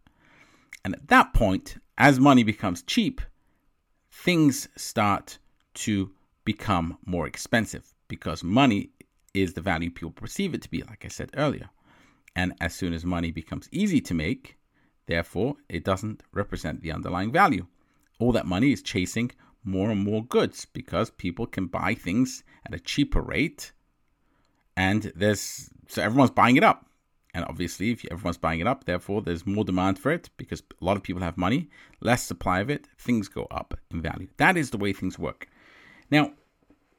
And 0.85 0.95
at 0.95 1.09
that 1.09 1.33
point, 1.33 1.77
as 1.99 2.21
money 2.21 2.43
becomes 2.43 2.83
cheap, 2.83 3.21
things 4.11 4.69
start 4.77 5.39
to 5.75 6.11
become 6.45 6.99
more 7.05 7.27
expensive 7.27 7.95
because 8.09 8.45
money 8.45 8.91
is 9.37 9.53
the 9.53 9.61
value 9.61 9.91
people 9.91 10.11
perceive 10.11 10.55
it 10.55 10.63
to 10.63 10.71
be, 10.71 10.83
like 10.83 11.05
I 11.05 11.09
said 11.09 11.31
earlier. 11.37 11.69
And 12.35 12.55
as 12.61 12.75
soon 12.75 12.93
as 12.93 13.05
money 13.05 13.31
becomes 13.31 13.69
easy 13.71 14.01
to 14.03 14.15
make, 14.15 14.57
therefore, 15.07 15.57
it 15.69 15.85
doesn't 15.85 16.23
represent 16.33 16.83
the 16.83 16.93
underlying 16.93 17.33
value. 17.33 17.67
All 18.19 18.33
that 18.33 18.47
money 18.47 18.73
is 18.73 18.83
chasing 18.83 19.31
more 19.63 19.91
and 19.91 20.03
more 20.03 20.25
goods 20.25 20.65
because 20.65 21.11
people 21.11 21.47
can 21.47 21.67
buy 21.67 21.95
things 21.95 22.45
at 22.67 22.75
a 22.75 22.79
cheaper 22.79 23.21
rate 23.21 23.73
and 24.77 25.13
there's 25.17 25.71
so 25.89 26.03
everyone's 26.03 26.31
buying 26.31 26.57
it 26.57 26.63
up 26.63 26.87
and 27.35 27.45
obviously 27.47 27.91
if 27.91 28.05
everyone's 28.11 28.37
buying 28.37 28.61
it 28.61 28.67
up 28.67 28.85
therefore 28.85 29.23
there's 29.23 29.45
more 29.45 29.65
demand 29.65 29.99
for 29.99 30.13
it 30.13 30.31
because 30.37 30.63
a 30.81 30.85
lot 30.85 30.97
of 30.97 31.03
people 31.03 31.23
have 31.23 31.37
money 31.37 31.69
less 32.01 32.23
supply 32.23 32.61
of 32.61 32.71
it 32.71 32.87
things 32.99 33.27
go 33.29 33.47
up 33.51 33.75
in 33.91 34.01
value 34.01 34.29
that 34.37 34.57
is 34.57 34.71
the 34.71 34.79
way 34.79 34.93
things 34.93 35.19
work 35.19 35.49
now 36.13 36.31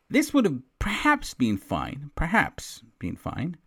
this 0.10 0.34
would 0.34 0.46
have 0.46 0.60
perhaps 0.88 1.34
been 1.34 1.58
fine 1.58 2.12
perhaps 2.16 2.82
been 3.00 3.16
fine 3.16 3.58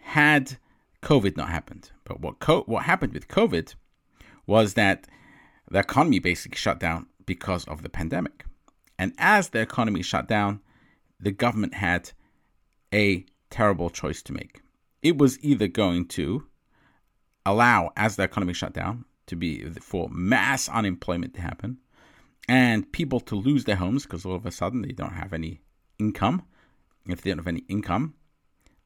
had 0.00 0.56
covid 1.02 1.36
not 1.36 1.48
happened 1.48 1.90
but 2.04 2.20
what 2.20 2.38
co- 2.38 2.62
what 2.62 2.84
happened 2.84 3.12
with 3.12 3.28
covid 3.28 3.74
was 4.46 4.74
that 4.74 5.06
the 5.70 5.78
economy 5.78 6.18
basically 6.18 6.56
shut 6.56 6.78
down 6.80 7.06
because 7.26 7.64
of 7.66 7.82
the 7.82 7.88
pandemic 7.88 8.44
and 8.98 9.12
as 9.18 9.50
the 9.50 9.60
economy 9.60 10.02
shut 10.02 10.26
down 10.26 10.60
the 11.20 11.30
government 11.30 11.74
had 11.74 12.12
a 12.92 13.24
terrible 13.50 13.90
choice 13.90 14.22
to 14.22 14.32
make. 14.32 14.62
It 15.02 15.18
was 15.18 15.42
either 15.42 15.68
going 15.68 16.06
to 16.08 16.46
allow, 17.44 17.92
as 17.96 18.16
the 18.16 18.24
economy 18.24 18.52
shut 18.52 18.72
down, 18.72 19.04
to 19.26 19.36
be 19.36 19.64
for 19.80 20.08
mass 20.10 20.68
unemployment 20.68 21.34
to 21.34 21.40
happen 21.40 21.78
and 22.48 22.90
people 22.92 23.18
to 23.18 23.34
lose 23.34 23.64
their 23.64 23.76
homes 23.76 24.04
because 24.04 24.24
all 24.24 24.36
of 24.36 24.46
a 24.46 24.52
sudden 24.52 24.82
they 24.82 24.92
don't 24.92 25.14
have 25.14 25.32
any 25.32 25.60
income. 25.98 26.42
If 27.06 27.22
they 27.22 27.30
don't 27.30 27.38
have 27.38 27.46
any 27.46 27.64
income, 27.68 28.14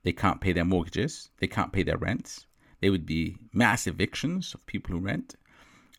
they 0.02 0.12
can't 0.12 0.40
pay 0.40 0.52
their 0.52 0.64
mortgages, 0.64 1.31
they 1.38 1.47
can't 1.47 1.73
pay 1.73 1.83
their 1.83 1.97
rents. 1.97 2.47
There 2.81 2.90
would 2.90 3.07
be 3.07 3.37
mass 3.52 3.87
evictions 3.87 4.55
of 4.55 4.64
people 4.67 4.95
who 4.95 5.00
rent, 5.00 5.37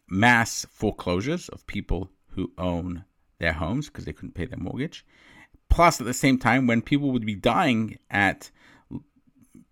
mass 0.10 0.66
foreclosures 0.72 1.50
of 1.50 1.66
people 1.68 2.10
who 2.30 2.52
own 2.58 3.06
their 3.40 3.54
homes 3.54 3.88
because 3.88 4.06
they 4.06 4.14
couldn't 4.14 4.36
pay 4.36 4.46
their 4.46 4.60
mortgage. 4.60 5.06
Plus, 5.70 6.02
at 6.02 6.08
the 6.08 6.14
same 6.14 6.38
time, 6.38 6.68
when 6.68 6.82
people 6.82 7.12
would 7.12 7.26
be 7.26 7.36
dying 7.36 7.98
at 8.10 8.52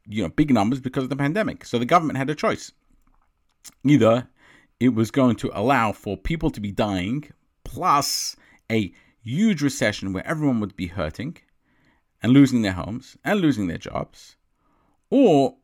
you 0.08 0.24
know 0.24 0.30
big 0.30 0.52
numbers 0.52 0.80
because 0.80 1.04
of 1.04 1.10
the 1.10 1.16
pandemic, 1.16 1.66
so 1.66 1.78
the 1.78 1.86
government 1.86 2.18
had 2.18 2.30
a 2.30 2.36
choice. 2.36 2.72
Either 3.84 4.28
it 4.80 4.90
was 4.90 5.12
going 5.12 5.36
to 5.36 5.52
allow 5.54 5.92
for 5.92 6.16
people 6.16 6.50
to 6.52 6.62
be 6.62 6.72
dying, 6.72 7.30
plus 7.64 8.36
a 8.72 8.94
huge 9.30 9.62
recession 9.62 10.14
where 10.14 10.28
everyone 10.28 10.60
would 10.60 10.76
be 10.76 10.88
hurting 10.88 11.38
and 12.22 12.34
losing 12.34 12.62
their 12.62 12.74
homes 12.74 13.18
and 13.24 13.40
losing 13.40 13.68
their 13.68 13.78
jobs, 13.78 14.36
or 15.10 15.56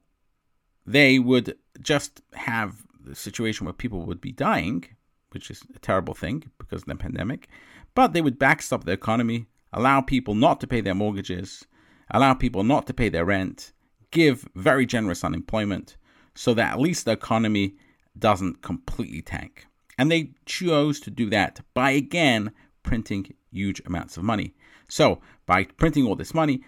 they 0.85 1.19
would 1.19 1.57
just 1.81 2.21
have 2.33 2.85
the 3.03 3.15
situation 3.15 3.65
where 3.65 3.73
people 3.73 4.05
would 4.05 4.21
be 4.21 4.31
dying, 4.31 4.85
which 5.31 5.51
is 5.51 5.63
a 5.75 5.79
terrible 5.79 6.13
thing 6.13 6.49
because 6.57 6.83
of 6.83 6.87
the 6.87 6.95
pandemic, 6.95 7.47
but 7.93 8.13
they 8.13 8.21
would 8.21 8.39
backstop 8.39 8.83
the 8.83 8.91
economy 8.91 9.47
allow 9.75 10.01
people 10.01 10.33
not 10.33 10.59
to 10.61 10.67
pay 10.67 10.81
their 10.81 10.95
mortgages, 10.95 11.65
allow 12.09 12.33
people 12.33 12.63
not 12.63 12.87
to 12.87 12.93
pay 12.93 13.09
their 13.09 13.25
rent, 13.25 13.73
give 14.09 14.47
very 14.55 14.85
generous 14.85 15.23
unemployment 15.23 15.97
so 16.33 16.53
that 16.53 16.73
at 16.73 16.79
least 16.79 17.05
the 17.05 17.11
economy 17.11 17.75
doesn't 18.17 18.61
completely 18.61 19.21
tank. 19.21 19.67
And 19.97 20.09
they 20.09 20.31
chose 20.45 20.99
to 21.01 21.11
do 21.11 21.29
that 21.29 21.59
by 21.73 21.91
again 21.91 22.51
printing 22.83 23.33
huge 23.55 23.81
amounts 23.85 24.17
of 24.17 24.23
money. 24.23 24.53
So, 24.87 25.21
by 25.45 25.63
printing 25.63 26.05
all 26.05 26.15
this 26.15 26.33
money, 26.33 26.63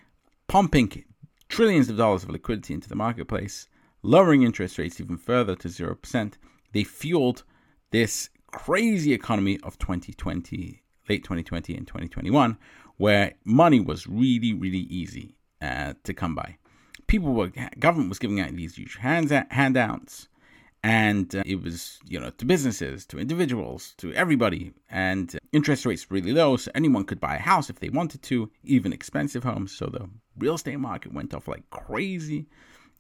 pumping 0.48 1.03
trillions 1.50 1.89
of 1.89 1.98
dollars 1.98 2.24
of 2.24 2.29
liquidity 2.29 2.74
into 2.74 2.89
the 2.89 2.96
marketplace, 2.96 3.67
lowering 4.01 4.44
interest 4.44 4.77
rates 4.77 5.00
even 5.00 5.17
further 5.17 5.56
to 5.56 5.67
0%, 5.67 6.34
they 6.74 6.84
fueled 6.84 7.44
this 7.91 8.29
crazy 8.51 9.13
economy 9.13 9.60
of 9.63 9.77
2020, 9.77 10.82
late 11.10 11.24
2020 11.24 11.75
and 11.75 11.88
2021, 11.88 12.58
where 12.98 13.34
money 13.46 13.79
was 13.79 14.08
really, 14.08 14.53
really 14.53 14.88
easy 14.89 15.36
uh, 15.62 15.94
to 16.03 16.13
come 16.13 16.36
by. 16.36 16.58
People 17.08 17.34
were 17.34 17.51
government 17.79 18.10
was 18.10 18.20
giving 18.20 18.39
out 18.39 18.51
these 18.51 18.75
huge 18.75 18.98
handouts, 18.98 20.27
and 20.84 21.36
uh, 21.36 21.44
it 21.46 21.62
was 21.62 22.00
you 22.08 22.20
know 22.20 22.30
to 22.30 22.46
businesses, 22.46 23.06
to 23.08 23.20
individuals, 23.20 23.94
to 23.98 24.14
everybody, 24.14 24.74
and 24.90 25.36
uh, 25.36 25.40
interest 25.52 25.86
rates 25.86 26.12
really 26.12 26.34
low, 26.34 26.58
so 26.58 26.72
anyone 26.76 27.04
could 27.04 27.20
buy 27.20 27.36
a 27.36 27.40
house 27.40 27.70
if 27.70 27.80
they 27.80 27.90
wanted 27.90 28.22
to, 28.24 28.50
even 28.64 28.94
expensive 28.94 29.44
homes. 29.44 29.76
So 29.76 29.88
the 29.88 30.10
real 30.38 30.56
estate 30.56 30.80
market 30.80 31.14
went 31.14 31.34
off 31.34 31.48
like 31.48 31.70
crazy. 31.70 32.48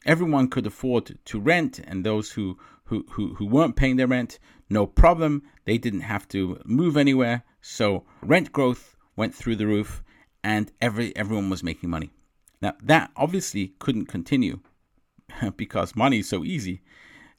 Everyone 0.05 0.47
could 0.47 0.65
afford 0.65 1.17
to 1.25 1.39
rent, 1.39 1.79
and 1.79 2.05
those 2.05 2.31
who 2.31 2.57
who, 2.85 3.05
who, 3.11 3.35
who 3.35 3.45
weren't 3.45 3.75
paying 3.75 3.97
their 3.97 4.07
rent, 4.07 4.39
no 4.69 4.87
problem. 4.87 5.43
They 5.65 5.77
didn't 5.77 6.01
have 6.01 6.27
to 6.29 6.59
move 6.65 6.95
anywhere. 6.95 7.43
So 7.61 8.05
rent 8.21 8.51
growth 8.53 8.95
went 9.17 9.35
through 9.35 9.57
the 9.57 9.67
roof, 9.67 10.03
and 10.43 10.71
every 10.81 11.15
everyone 11.15 11.49
was 11.49 11.63
making 11.63 11.89
money. 11.89 12.11
Now 12.61 12.73
that 12.83 13.11
obviously 13.15 13.73
couldn't 13.79 14.05
continue 14.05 14.59
because 15.57 15.95
money 15.95 16.19
is 16.19 16.29
so 16.29 16.43
easy. 16.43 16.81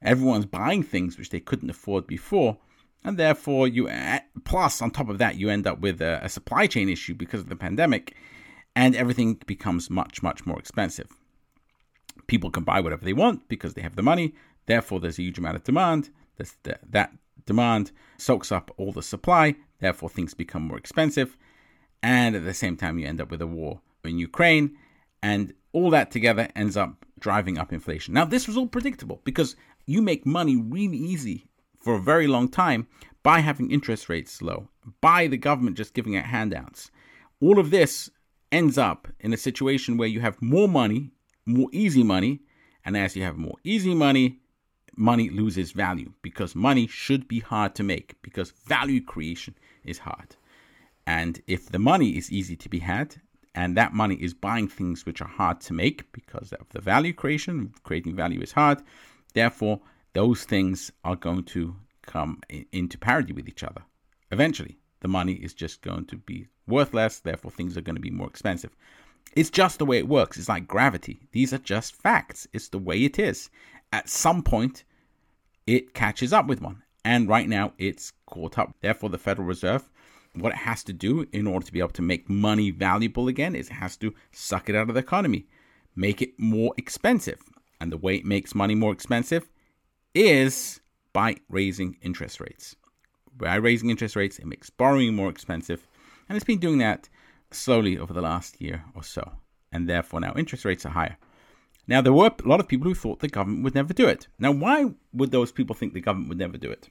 Everyone's 0.02 0.46
buying 0.46 0.82
things 0.82 1.18
which 1.18 1.30
they 1.30 1.40
couldn't 1.40 1.70
afford 1.70 2.06
before, 2.06 2.58
and 3.04 3.16
therefore 3.16 3.66
you 3.66 3.88
eh, 3.88 4.20
plus 4.44 4.80
on 4.80 4.90
top 4.90 5.08
of 5.08 5.18
that 5.18 5.36
you 5.36 5.48
end 5.48 5.66
up 5.66 5.80
with 5.80 6.00
a, 6.00 6.20
a 6.22 6.28
supply 6.28 6.66
chain 6.66 6.88
issue 6.88 7.14
because 7.14 7.40
of 7.40 7.48
the 7.48 7.56
pandemic, 7.56 8.16
and 8.76 8.94
everything 8.94 9.34
becomes 9.46 9.90
much 9.90 10.22
much 10.22 10.46
more 10.46 10.58
expensive. 10.58 11.08
People 12.26 12.50
can 12.50 12.64
buy 12.64 12.80
whatever 12.80 13.04
they 13.04 13.12
want 13.12 13.48
because 13.48 13.74
they 13.74 13.82
have 13.82 13.96
the 13.96 14.02
money. 14.02 14.34
Therefore, 14.66 15.00
there's 15.00 15.18
a 15.18 15.22
huge 15.22 15.38
amount 15.38 15.56
of 15.56 15.64
demand. 15.64 16.10
The, 16.36 16.78
that 16.90 17.12
demand 17.46 17.90
soaks 18.18 18.52
up 18.52 18.70
all 18.76 18.92
the 18.92 19.02
supply. 19.02 19.56
Therefore, 19.80 20.10
things 20.10 20.34
become 20.34 20.62
more 20.62 20.76
expensive 20.76 21.36
and 22.02 22.36
at 22.36 22.44
the 22.44 22.54
same 22.54 22.76
time 22.76 22.98
you 22.98 23.06
end 23.06 23.20
up 23.20 23.30
with 23.30 23.42
a 23.42 23.46
war 23.46 23.80
in 24.04 24.18
Ukraine, 24.18 24.76
and 25.22 25.52
all 25.72 25.90
that 25.90 26.10
together 26.10 26.48
ends 26.54 26.76
up 26.76 27.04
driving 27.18 27.58
up 27.58 27.72
inflation. 27.72 28.14
Now, 28.14 28.24
this 28.24 28.46
was 28.46 28.56
all 28.56 28.68
predictable 28.68 29.20
because 29.24 29.56
you 29.88 30.02
make 30.02 30.26
money 30.26 30.54
really 30.54 30.98
easy 30.98 31.46
for 31.80 31.94
a 31.94 32.00
very 32.00 32.26
long 32.26 32.46
time 32.46 32.86
by 33.22 33.40
having 33.40 33.70
interest 33.70 34.10
rates 34.10 34.42
low, 34.42 34.68
by 35.00 35.26
the 35.26 35.38
government 35.38 35.78
just 35.78 35.94
giving 35.94 36.14
out 36.14 36.26
handouts. 36.26 36.90
All 37.40 37.58
of 37.58 37.70
this 37.70 38.10
ends 38.52 38.76
up 38.76 39.08
in 39.20 39.32
a 39.32 39.38
situation 39.38 39.96
where 39.96 40.08
you 40.08 40.20
have 40.20 40.42
more 40.42 40.68
money, 40.68 41.10
more 41.46 41.70
easy 41.72 42.02
money, 42.02 42.40
and 42.84 42.98
as 42.98 43.16
you 43.16 43.22
have 43.22 43.38
more 43.38 43.56
easy 43.64 43.94
money, 43.94 44.40
money 44.94 45.30
loses 45.30 45.72
value 45.72 46.12
because 46.20 46.54
money 46.54 46.86
should 46.86 47.26
be 47.26 47.40
hard 47.40 47.74
to 47.76 47.82
make 47.82 48.20
because 48.20 48.50
value 48.66 49.02
creation 49.02 49.54
is 49.84 49.98
hard. 49.98 50.36
And 51.06 51.40
if 51.46 51.70
the 51.70 51.78
money 51.78 52.10
is 52.10 52.30
easy 52.30 52.56
to 52.56 52.68
be 52.68 52.80
had, 52.80 53.16
and 53.54 53.74
that 53.76 53.94
money 53.94 54.16
is 54.16 54.34
buying 54.34 54.68
things 54.68 55.06
which 55.06 55.22
are 55.22 55.28
hard 55.28 55.60
to 55.62 55.72
make 55.72 56.12
because 56.12 56.52
of 56.52 56.68
the 56.70 56.80
value 56.82 57.14
creation, 57.14 57.72
creating 57.84 58.14
value 58.14 58.40
is 58.42 58.52
hard, 58.52 58.82
therefore, 59.34 59.80
those 60.14 60.44
things 60.44 60.90
are 61.04 61.16
going 61.16 61.44
to 61.44 61.76
come 62.02 62.40
into 62.72 62.98
parity 62.98 63.32
with 63.32 63.48
each 63.48 63.62
other. 63.62 63.82
Eventually, 64.30 64.78
the 65.00 65.08
money 65.08 65.34
is 65.34 65.54
just 65.54 65.82
going 65.82 66.06
to 66.06 66.16
be 66.16 66.48
worth 66.66 66.94
less, 66.94 67.20
therefore, 67.20 67.50
things 67.50 67.76
are 67.76 67.82
going 67.82 67.96
to 67.96 68.02
be 68.02 68.10
more 68.10 68.28
expensive. 68.28 68.74
It's 69.36 69.50
just 69.50 69.78
the 69.78 69.86
way 69.86 69.98
it 69.98 70.08
works. 70.08 70.38
It's 70.38 70.48
like 70.48 70.66
gravity. 70.66 71.20
These 71.32 71.52
are 71.52 71.58
just 71.58 71.94
facts. 71.94 72.48
It's 72.52 72.68
the 72.68 72.78
way 72.78 73.04
it 73.04 73.18
is. 73.18 73.50
At 73.92 74.08
some 74.08 74.42
point, 74.42 74.84
it 75.66 75.94
catches 75.94 76.32
up 76.32 76.46
with 76.46 76.62
one. 76.62 76.82
And 77.04 77.28
right 77.28 77.48
now, 77.48 77.72
it's 77.78 78.12
caught 78.26 78.58
up. 78.58 78.74
Therefore, 78.80 79.10
the 79.10 79.18
Federal 79.18 79.46
Reserve 79.46 79.88
what 80.34 80.52
it 80.52 80.58
has 80.58 80.84
to 80.84 80.92
do 80.92 81.26
in 81.32 81.46
order 81.46 81.66
to 81.66 81.72
be 81.72 81.78
able 81.78 81.88
to 81.90 82.02
make 82.02 82.28
money 82.28 82.70
valuable 82.70 83.28
again 83.28 83.54
is 83.54 83.68
it 83.68 83.74
has 83.74 83.96
to 83.96 84.14
suck 84.32 84.68
it 84.68 84.76
out 84.76 84.88
of 84.88 84.94
the 84.94 85.00
economy, 85.00 85.46
make 85.96 86.22
it 86.22 86.38
more 86.38 86.74
expensive. 86.76 87.42
And 87.80 87.92
the 87.92 87.96
way 87.96 88.16
it 88.16 88.24
makes 88.24 88.54
money 88.54 88.74
more 88.74 88.92
expensive 88.92 89.48
is 90.14 90.80
by 91.12 91.36
raising 91.48 91.96
interest 92.02 92.40
rates. 92.40 92.76
By 93.36 93.54
raising 93.56 93.90
interest 93.90 94.16
rates, 94.16 94.38
it 94.38 94.46
makes 94.46 94.70
borrowing 94.70 95.14
more 95.14 95.30
expensive. 95.30 95.86
And 96.28 96.36
it's 96.36 96.44
been 96.44 96.58
doing 96.58 96.78
that 96.78 97.08
slowly 97.50 97.98
over 97.98 98.12
the 98.12 98.20
last 98.20 98.60
year 98.60 98.84
or 98.94 99.02
so. 99.02 99.32
And 99.72 99.88
therefore, 99.88 100.20
now 100.20 100.34
interest 100.36 100.64
rates 100.64 100.84
are 100.86 100.90
higher. 100.90 101.16
Now, 101.86 102.02
there 102.02 102.12
were 102.12 102.26
a 102.26 102.48
lot 102.48 102.60
of 102.60 102.68
people 102.68 102.86
who 102.86 102.94
thought 102.94 103.20
the 103.20 103.28
government 103.28 103.64
would 103.64 103.74
never 103.74 103.94
do 103.94 104.06
it. 104.06 104.28
Now, 104.38 104.52
why 104.52 104.92
would 105.14 105.30
those 105.30 105.52
people 105.52 105.74
think 105.74 105.94
the 105.94 106.00
government 106.00 106.28
would 106.28 106.38
never 106.38 106.58
do 106.58 106.70
it? 106.70 106.88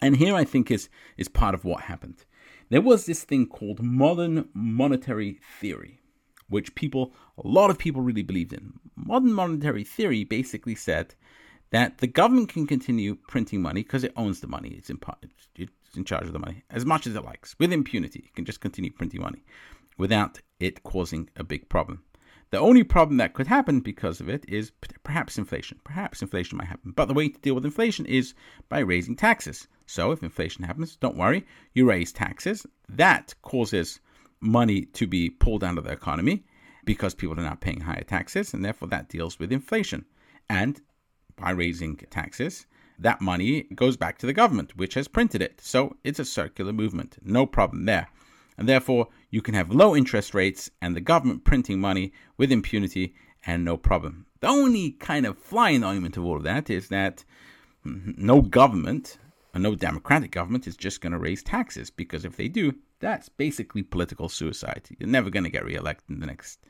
And 0.00 0.16
here 0.16 0.34
I 0.34 0.42
think 0.42 0.70
is, 0.70 0.88
is 1.16 1.28
part 1.28 1.54
of 1.54 1.64
what 1.64 1.82
happened. 1.82 2.24
There 2.68 2.80
was 2.80 3.06
this 3.06 3.22
thing 3.22 3.46
called 3.46 3.80
modern 3.80 4.48
monetary 4.54 5.38
theory, 5.60 6.00
which 6.52 6.74
people, 6.74 7.12
a 7.38 7.48
lot 7.48 7.70
of 7.70 7.78
people 7.78 8.02
really 8.02 8.22
believed 8.22 8.52
in. 8.52 8.74
Modern 8.94 9.32
monetary 9.32 9.84
theory 9.84 10.22
basically 10.24 10.74
said 10.74 11.14
that 11.70 11.98
the 11.98 12.06
government 12.06 12.50
can 12.50 12.66
continue 12.66 13.16
printing 13.26 13.62
money 13.62 13.82
because 13.82 14.04
it 14.04 14.12
owns 14.16 14.40
the 14.40 14.46
money. 14.46 14.74
It's 14.76 14.90
in, 14.90 14.98
it's 15.56 15.96
in 15.96 16.04
charge 16.04 16.26
of 16.26 16.32
the 16.32 16.38
money 16.38 16.62
as 16.70 16.84
much 16.84 17.06
as 17.06 17.16
it 17.16 17.24
likes 17.24 17.56
with 17.58 17.72
impunity. 17.72 18.24
It 18.26 18.34
can 18.34 18.44
just 18.44 18.60
continue 18.60 18.92
printing 18.92 19.22
money 19.22 19.42
without 19.96 20.40
it 20.60 20.82
causing 20.82 21.30
a 21.36 21.44
big 21.44 21.68
problem. 21.68 22.04
The 22.50 22.58
only 22.58 22.84
problem 22.84 23.16
that 23.16 23.32
could 23.32 23.46
happen 23.46 23.80
because 23.80 24.20
of 24.20 24.28
it 24.28 24.44
is 24.46 24.72
perhaps 25.04 25.38
inflation. 25.38 25.80
Perhaps 25.84 26.20
inflation 26.20 26.58
might 26.58 26.68
happen. 26.68 26.92
But 26.94 27.08
the 27.08 27.14
way 27.14 27.30
to 27.30 27.40
deal 27.40 27.54
with 27.54 27.64
inflation 27.64 28.04
is 28.04 28.34
by 28.68 28.80
raising 28.80 29.16
taxes. 29.16 29.68
So 29.86 30.12
if 30.12 30.22
inflation 30.22 30.64
happens, 30.64 30.96
don't 30.96 31.16
worry, 31.16 31.46
you 31.72 31.88
raise 31.88 32.12
taxes. 32.12 32.66
That 32.90 33.34
causes 33.40 34.00
money 34.42 34.82
to 34.86 35.06
be 35.06 35.30
pulled 35.30 35.64
out 35.64 35.78
of 35.78 35.84
the 35.84 35.92
economy 35.92 36.44
because 36.84 37.14
people 37.14 37.38
are 37.38 37.44
not 37.44 37.60
paying 37.60 37.80
higher 37.80 38.02
taxes, 38.02 38.52
and 38.52 38.64
therefore 38.64 38.88
that 38.88 39.08
deals 39.08 39.38
with 39.38 39.52
inflation. 39.52 40.04
And 40.50 40.80
by 41.36 41.50
raising 41.50 41.96
taxes, 41.96 42.66
that 42.98 43.20
money 43.20 43.62
goes 43.74 43.96
back 43.96 44.18
to 44.18 44.26
the 44.26 44.32
government, 44.32 44.76
which 44.76 44.94
has 44.94 45.08
printed 45.08 45.42
it. 45.42 45.60
So 45.60 45.96
it's 46.04 46.18
a 46.18 46.24
circular 46.24 46.72
movement. 46.72 47.18
No 47.24 47.46
problem 47.46 47.84
there. 47.84 48.08
And 48.58 48.68
therefore, 48.68 49.08
you 49.30 49.40
can 49.40 49.54
have 49.54 49.74
low 49.74 49.96
interest 49.96 50.34
rates 50.34 50.70
and 50.80 50.94
the 50.94 51.00
government 51.00 51.44
printing 51.44 51.80
money 51.80 52.12
with 52.36 52.52
impunity 52.52 53.14
and 53.46 53.64
no 53.64 53.76
problem. 53.76 54.26
The 54.40 54.48
only 54.48 54.92
kind 54.92 55.24
of 55.26 55.38
fly 55.38 55.70
in 55.70 55.80
the 55.80 55.86
ointment 55.86 56.16
of 56.16 56.24
all 56.24 56.36
of 56.36 56.42
that 56.42 56.68
is 56.68 56.88
that 56.88 57.24
no 57.84 58.42
government, 58.42 59.18
no 59.54 59.74
democratic 59.74 60.30
government, 60.30 60.66
is 60.66 60.76
just 60.76 61.00
going 61.00 61.12
to 61.12 61.18
raise 61.18 61.42
taxes 61.42 61.90
because 61.90 62.24
if 62.24 62.36
they 62.36 62.48
do, 62.48 62.74
that's 63.02 63.28
basically 63.28 63.82
political 63.82 64.30
suicide. 64.30 64.88
You're 64.98 65.08
never 65.08 65.28
going 65.28 65.44
to 65.44 65.50
get 65.50 65.66
reelected 65.66 66.08
in 66.08 66.20
the 66.20 66.26
next 66.26 66.60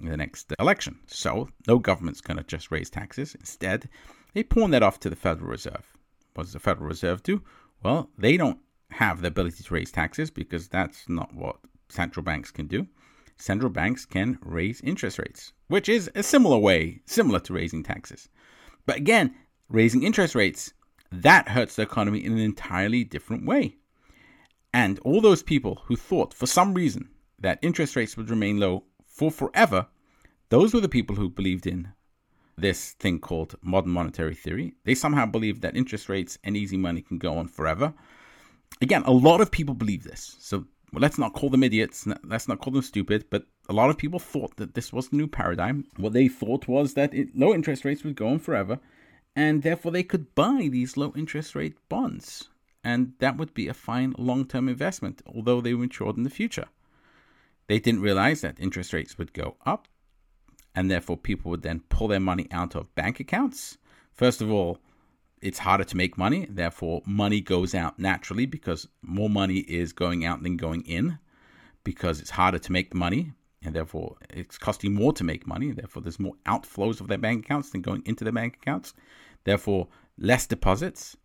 in 0.00 0.06
the 0.06 0.16
next 0.16 0.54
election. 0.58 0.98
So 1.06 1.50
no 1.66 1.78
government's 1.78 2.22
going 2.22 2.38
to 2.38 2.44
just 2.44 2.70
raise 2.70 2.88
taxes. 2.88 3.34
Instead, 3.34 3.90
they 4.32 4.42
pawn 4.42 4.70
that 4.70 4.82
off 4.82 5.00
to 5.00 5.10
the 5.10 5.16
Federal 5.16 5.50
Reserve. 5.50 5.92
What 6.32 6.44
does 6.44 6.54
the 6.54 6.60
Federal 6.60 6.86
Reserve 6.86 7.22
do? 7.22 7.42
Well, 7.82 8.08
they 8.16 8.38
don't 8.38 8.60
have 8.92 9.20
the 9.20 9.28
ability 9.28 9.62
to 9.62 9.74
raise 9.74 9.90
taxes 9.90 10.30
because 10.30 10.68
that's 10.68 11.06
not 11.08 11.34
what 11.34 11.56
central 11.90 12.24
banks 12.24 12.50
can 12.50 12.66
do. 12.66 12.86
Central 13.36 13.70
banks 13.70 14.06
can 14.06 14.38
raise 14.42 14.80
interest 14.82 15.18
rates, 15.18 15.52
which 15.68 15.88
is 15.88 16.10
a 16.14 16.22
similar 16.22 16.58
way, 16.58 17.00
similar 17.04 17.40
to 17.40 17.52
raising 17.52 17.82
taxes. 17.82 18.28
But 18.86 18.96
again, 18.96 19.34
raising 19.68 20.02
interest 20.02 20.34
rates, 20.34 20.72
that 21.10 21.48
hurts 21.48 21.76
the 21.76 21.82
economy 21.82 22.24
in 22.24 22.32
an 22.32 22.38
entirely 22.38 23.02
different 23.02 23.44
way. 23.44 23.76
And 24.72 24.98
all 25.00 25.20
those 25.20 25.42
people 25.42 25.82
who 25.86 25.96
thought 25.96 26.32
for 26.32 26.46
some 26.46 26.74
reason 26.74 27.10
that 27.38 27.58
interest 27.62 27.96
rates 27.96 28.16
would 28.16 28.30
remain 28.30 28.58
low 28.58 28.84
for 29.06 29.30
forever, 29.30 29.86
those 30.48 30.72
were 30.72 30.80
the 30.80 30.88
people 30.88 31.16
who 31.16 31.28
believed 31.28 31.66
in 31.66 31.92
this 32.56 32.92
thing 32.92 33.18
called 33.18 33.56
modern 33.62 33.92
monetary 33.92 34.34
theory. 34.34 34.74
They 34.84 34.94
somehow 34.94 35.26
believed 35.26 35.62
that 35.62 35.76
interest 35.76 36.08
rates 36.08 36.38
and 36.44 36.56
easy 36.56 36.76
money 36.76 37.02
can 37.02 37.18
go 37.18 37.38
on 37.38 37.48
forever. 37.48 37.94
Again, 38.80 39.02
a 39.06 39.12
lot 39.12 39.40
of 39.40 39.50
people 39.50 39.74
believe 39.74 40.04
this. 40.04 40.36
So 40.38 40.66
let's 40.92 41.18
not 41.18 41.32
call 41.32 41.50
them 41.50 41.62
idiots, 41.62 42.06
let's 42.24 42.48
not 42.48 42.60
call 42.60 42.72
them 42.72 42.82
stupid, 42.82 43.24
but 43.30 43.46
a 43.68 43.72
lot 43.72 43.90
of 43.90 43.98
people 43.98 44.18
thought 44.18 44.56
that 44.56 44.74
this 44.74 44.92
was 44.92 45.08
the 45.08 45.16
new 45.16 45.26
paradigm. 45.26 45.84
What 45.96 46.12
they 46.12 46.28
thought 46.28 46.68
was 46.68 46.94
that 46.94 47.14
it, 47.14 47.36
low 47.36 47.54
interest 47.54 47.84
rates 47.84 48.04
would 48.04 48.16
go 48.16 48.28
on 48.28 48.38
forever, 48.38 48.78
and 49.34 49.62
therefore 49.62 49.92
they 49.92 50.02
could 50.02 50.34
buy 50.34 50.68
these 50.70 50.96
low 50.96 51.12
interest 51.16 51.54
rate 51.54 51.76
bonds. 51.88 52.48
And 52.82 53.12
that 53.18 53.36
would 53.36 53.52
be 53.52 53.68
a 53.68 53.74
fine 53.74 54.14
long 54.18 54.46
term 54.46 54.68
investment, 54.68 55.22
although 55.26 55.60
they 55.60 55.74
were 55.74 55.84
insured 55.84 56.16
in 56.16 56.22
the 56.22 56.30
future. 56.30 56.66
They 57.66 57.78
didn't 57.78 58.02
realize 58.02 58.40
that 58.40 58.58
interest 58.58 58.92
rates 58.92 59.18
would 59.18 59.32
go 59.32 59.56
up, 59.64 59.86
and 60.74 60.90
therefore 60.90 61.16
people 61.16 61.50
would 61.50 61.62
then 61.62 61.80
pull 61.88 62.08
their 62.08 62.20
money 62.20 62.48
out 62.50 62.74
of 62.74 62.94
bank 62.94 63.20
accounts. 63.20 63.78
First 64.12 64.40
of 64.40 64.50
all, 64.50 64.78
it's 65.40 65.58
harder 65.58 65.84
to 65.84 65.96
make 65.96 66.18
money. 66.18 66.46
Therefore, 66.50 67.02
money 67.06 67.40
goes 67.40 67.74
out 67.74 67.98
naturally 67.98 68.46
because 68.46 68.88
more 69.02 69.30
money 69.30 69.58
is 69.60 69.92
going 69.92 70.24
out 70.24 70.42
than 70.42 70.56
going 70.56 70.82
in 70.82 71.18
because 71.84 72.20
it's 72.20 72.30
harder 72.30 72.58
to 72.58 72.72
make 72.72 72.90
the 72.90 72.98
money. 72.98 73.32
And 73.62 73.74
therefore, 73.74 74.16
it's 74.30 74.58
costing 74.58 74.94
more 74.94 75.12
to 75.14 75.24
make 75.24 75.46
money. 75.46 75.70
Therefore, 75.72 76.02
there's 76.02 76.20
more 76.20 76.34
outflows 76.46 77.00
of 77.00 77.08
their 77.08 77.18
bank 77.18 77.44
accounts 77.44 77.70
than 77.70 77.82
going 77.82 78.02
into 78.06 78.24
their 78.24 78.32
bank 78.32 78.56
accounts. 78.60 78.94
Therefore, 79.44 79.88
less 80.18 80.46
deposits. 80.46 81.16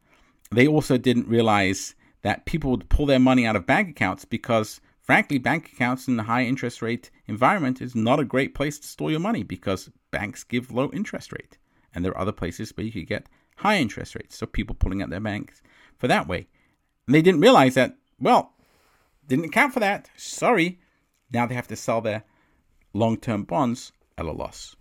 They 0.52 0.68
also 0.68 0.98
didn't 0.98 1.28
realize 1.28 1.96
that 2.22 2.46
people 2.46 2.72
would 2.72 2.90
pull 2.90 3.06
their 3.06 3.20
money 3.20 3.46
out 3.46 3.56
of 3.56 3.66
bank 3.66 3.90
accounts 3.90 4.26
because, 4.26 4.82
frankly, 5.02 5.38
bank 5.38 5.72
accounts 5.74 6.08
in 6.08 6.20
a 6.20 6.24
high 6.24 6.44
interest 6.44 6.82
rate 6.82 7.12
environment 7.28 7.82
is 7.82 7.96
not 7.96 8.20
a 8.20 8.26
great 8.26 8.56
place 8.56 8.80
to 8.80 8.88
store 8.88 9.12
your 9.12 9.20
money 9.20 9.44
because 9.44 9.92
banks 10.12 10.44
give 10.44 10.72
low 10.72 10.90
interest 10.92 11.32
rate. 11.32 11.58
And 11.94 12.04
there 12.04 12.12
are 12.12 12.22
other 12.22 12.32
places 12.32 12.72
where 12.76 12.86
you 12.86 12.92
could 12.92 13.08
get 13.08 13.28
high 13.58 13.78
interest 13.78 14.16
rates. 14.16 14.38
So 14.38 14.46
people 14.46 14.76
pulling 14.76 15.02
out 15.02 15.10
their 15.10 15.20
banks 15.20 15.62
for 15.98 16.08
that 16.08 16.28
way. 16.28 16.48
And 17.08 17.14
they 17.14 17.22
didn't 17.22 17.42
realize 17.42 17.76
that, 17.76 17.96
well, 18.20 18.54
didn't 19.28 19.46
account 19.46 19.74
for 19.74 19.80
that. 19.80 20.10
Sorry. 20.18 20.80
Now 21.32 21.46
they 21.46 21.56
have 21.56 21.68
to 21.68 21.76
sell 21.76 22.02
their 22.02 22.24
long 22.94 23.18
term 23.18 23.44
bonds 23.44 23.92
at 24.18 24.26
a 24.26 24.32
loss. 24.32 24.76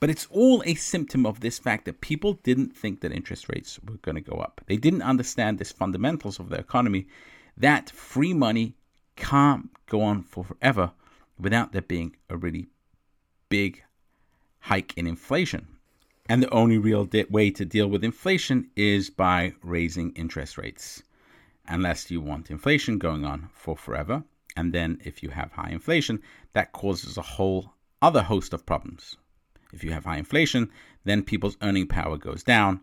But 0.00 0.10
it's 0.10 0.28
all 0.30 0.62
a 0.64 0.74
symptom 0.74 1.26
of 1.26 1.40
this 1.40 1.58
fact 1.58 1.84
that 1.86 2.00
people 2.00 2.34
didn't 2.34 2.76
think 2.76 3.00
that 3.00 3.12
interest 3.12 3.48
rates 3.48 3.80
were 3.84 3.96
going 3.96 4.14
to 4.14 4.20
go 4.20 4.36
up. 4.36 4.60
They 4.66 4.76
didn't 4.76 5.02
understand 5.02 5.58
this 5.58 5.72
fundamentals 5.72 6.38
of 6.38 6.50
the 6.50 6.58
economy 6.58 7.08
that 7.56 7.90
free 7.90 8.32
money 8.32 8.74
can't 9.16 9.70
go 9.86 10.02
on 10.02 10.22
for 10.22 10.44
forever 10.44 10.92
without 11.38 11.72
there 11.72 11.82
being 11.82 12.14
a 12.30 12.36
really 12.36 12.68
big 13.48 13.82
hike 14.60 14.96
in 14.96 15.06
inflation. 15.06 15.66
And 16.28 16.42
the 16.42 16.50
only 16.50 16.78
real 16.78 17.04
de- 17.04 17.24
way 17.24 17.50
to 17.50 17.64
deal 17.64 17.88
with 17.88 18.04
inflation 18.04 18.70
is 18.76 19.10
by 19.10 19.54
raising 19.62 20.12
interest 20.12 20.58
rates, 20.58 21.02
unless 21.66 22.10
you 22.10 22.20
want 22.20 22.50
inflation 22.50 22.98
going 22.98 23.24
on 23.24 23.48
for 23.52 23.76
forever. 23.76 24.22
And 24.54 24.72
then, 24.72 25.00
if 25.04 25.22
you 25.22 25.30
have 25.30 25.52
high 25.52 25.70
inflation, 25.70 26.20
that 26.52 26.72
causes 26.72 27.16
a 27.16 27.22
whole 27.22 27.72
other 28.02 28.22
host 28.22 28.52
of 28.52 28.66
problems. 28.66 29.16
If 29.72 29.84
you 29.84 29.92
have 29.92 30.04
high 30.04 30.16
inflation, 30.18 30.70
then 31.04 31.22
people's 31.22 31.56
earning 31.62 31.86
power 31.86 32.16
goes 32.16 32.42
down, 32.42 32.80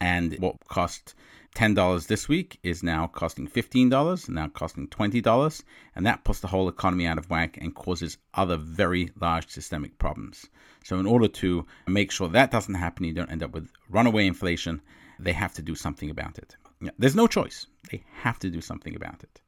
and 0.00 0.36
what 0.38 0.56
cost 0.68 1.14
$10 1.54 2.06
this 2.06 2.28
week 2.28 2.58
is 2.62 2.82
now 2.82 3.06
costing 3.06 3.46
$15, 3.46 4.28
now 4.28 4.48
costing 4.48 4.88
$20, 4.88 5.62
and 5.94 6.06
that 6.06 6.24
puts 6.24 6.40
the 6.40 6.48
whole 6.48 6.68
economy 6.68 7.06
out 7.06 7.18
of 7.18 7.28
whack 7.28 7.58
and 7.60 7.74
causes 7.74 8.16
other 8.34 8.56
very 8.56 9.10
large 9.20 9.48
systemic 9.48 9.98
problems. 9.98 10.46
So, 10.84 10.98
in 10.98 11.06
order 11.06 11.28
to 11.28 11.66
make 11.86 12.10
sure 12.10 12.28
that 12.28 12.50
doesn't 12.50 12.74
happen, 12.74 13.04
you 13.04 13.12
don't 13.12 13.30
end 13.30 13.42
up 13.42 13.52
with 13.52 13.68
runaway 13.90 14.26
inflation, 14.26 14.80
they 15.18 15.32
have 15.32 15.52
to 15.54 15.62
do 15.62 15.74
something 15.74 16.10
about 16.10 16.38
it. 16.38 16.56
There's 16.98 17.14
no 17.14 17.26
choice. 17.26 17.66
They 17.90 18.02
have 18.22 18.38
to 18.40 18.50
do 18.50 18.60
something 18.60 18.96
about 18.96 19.22
it. 19.22 19.40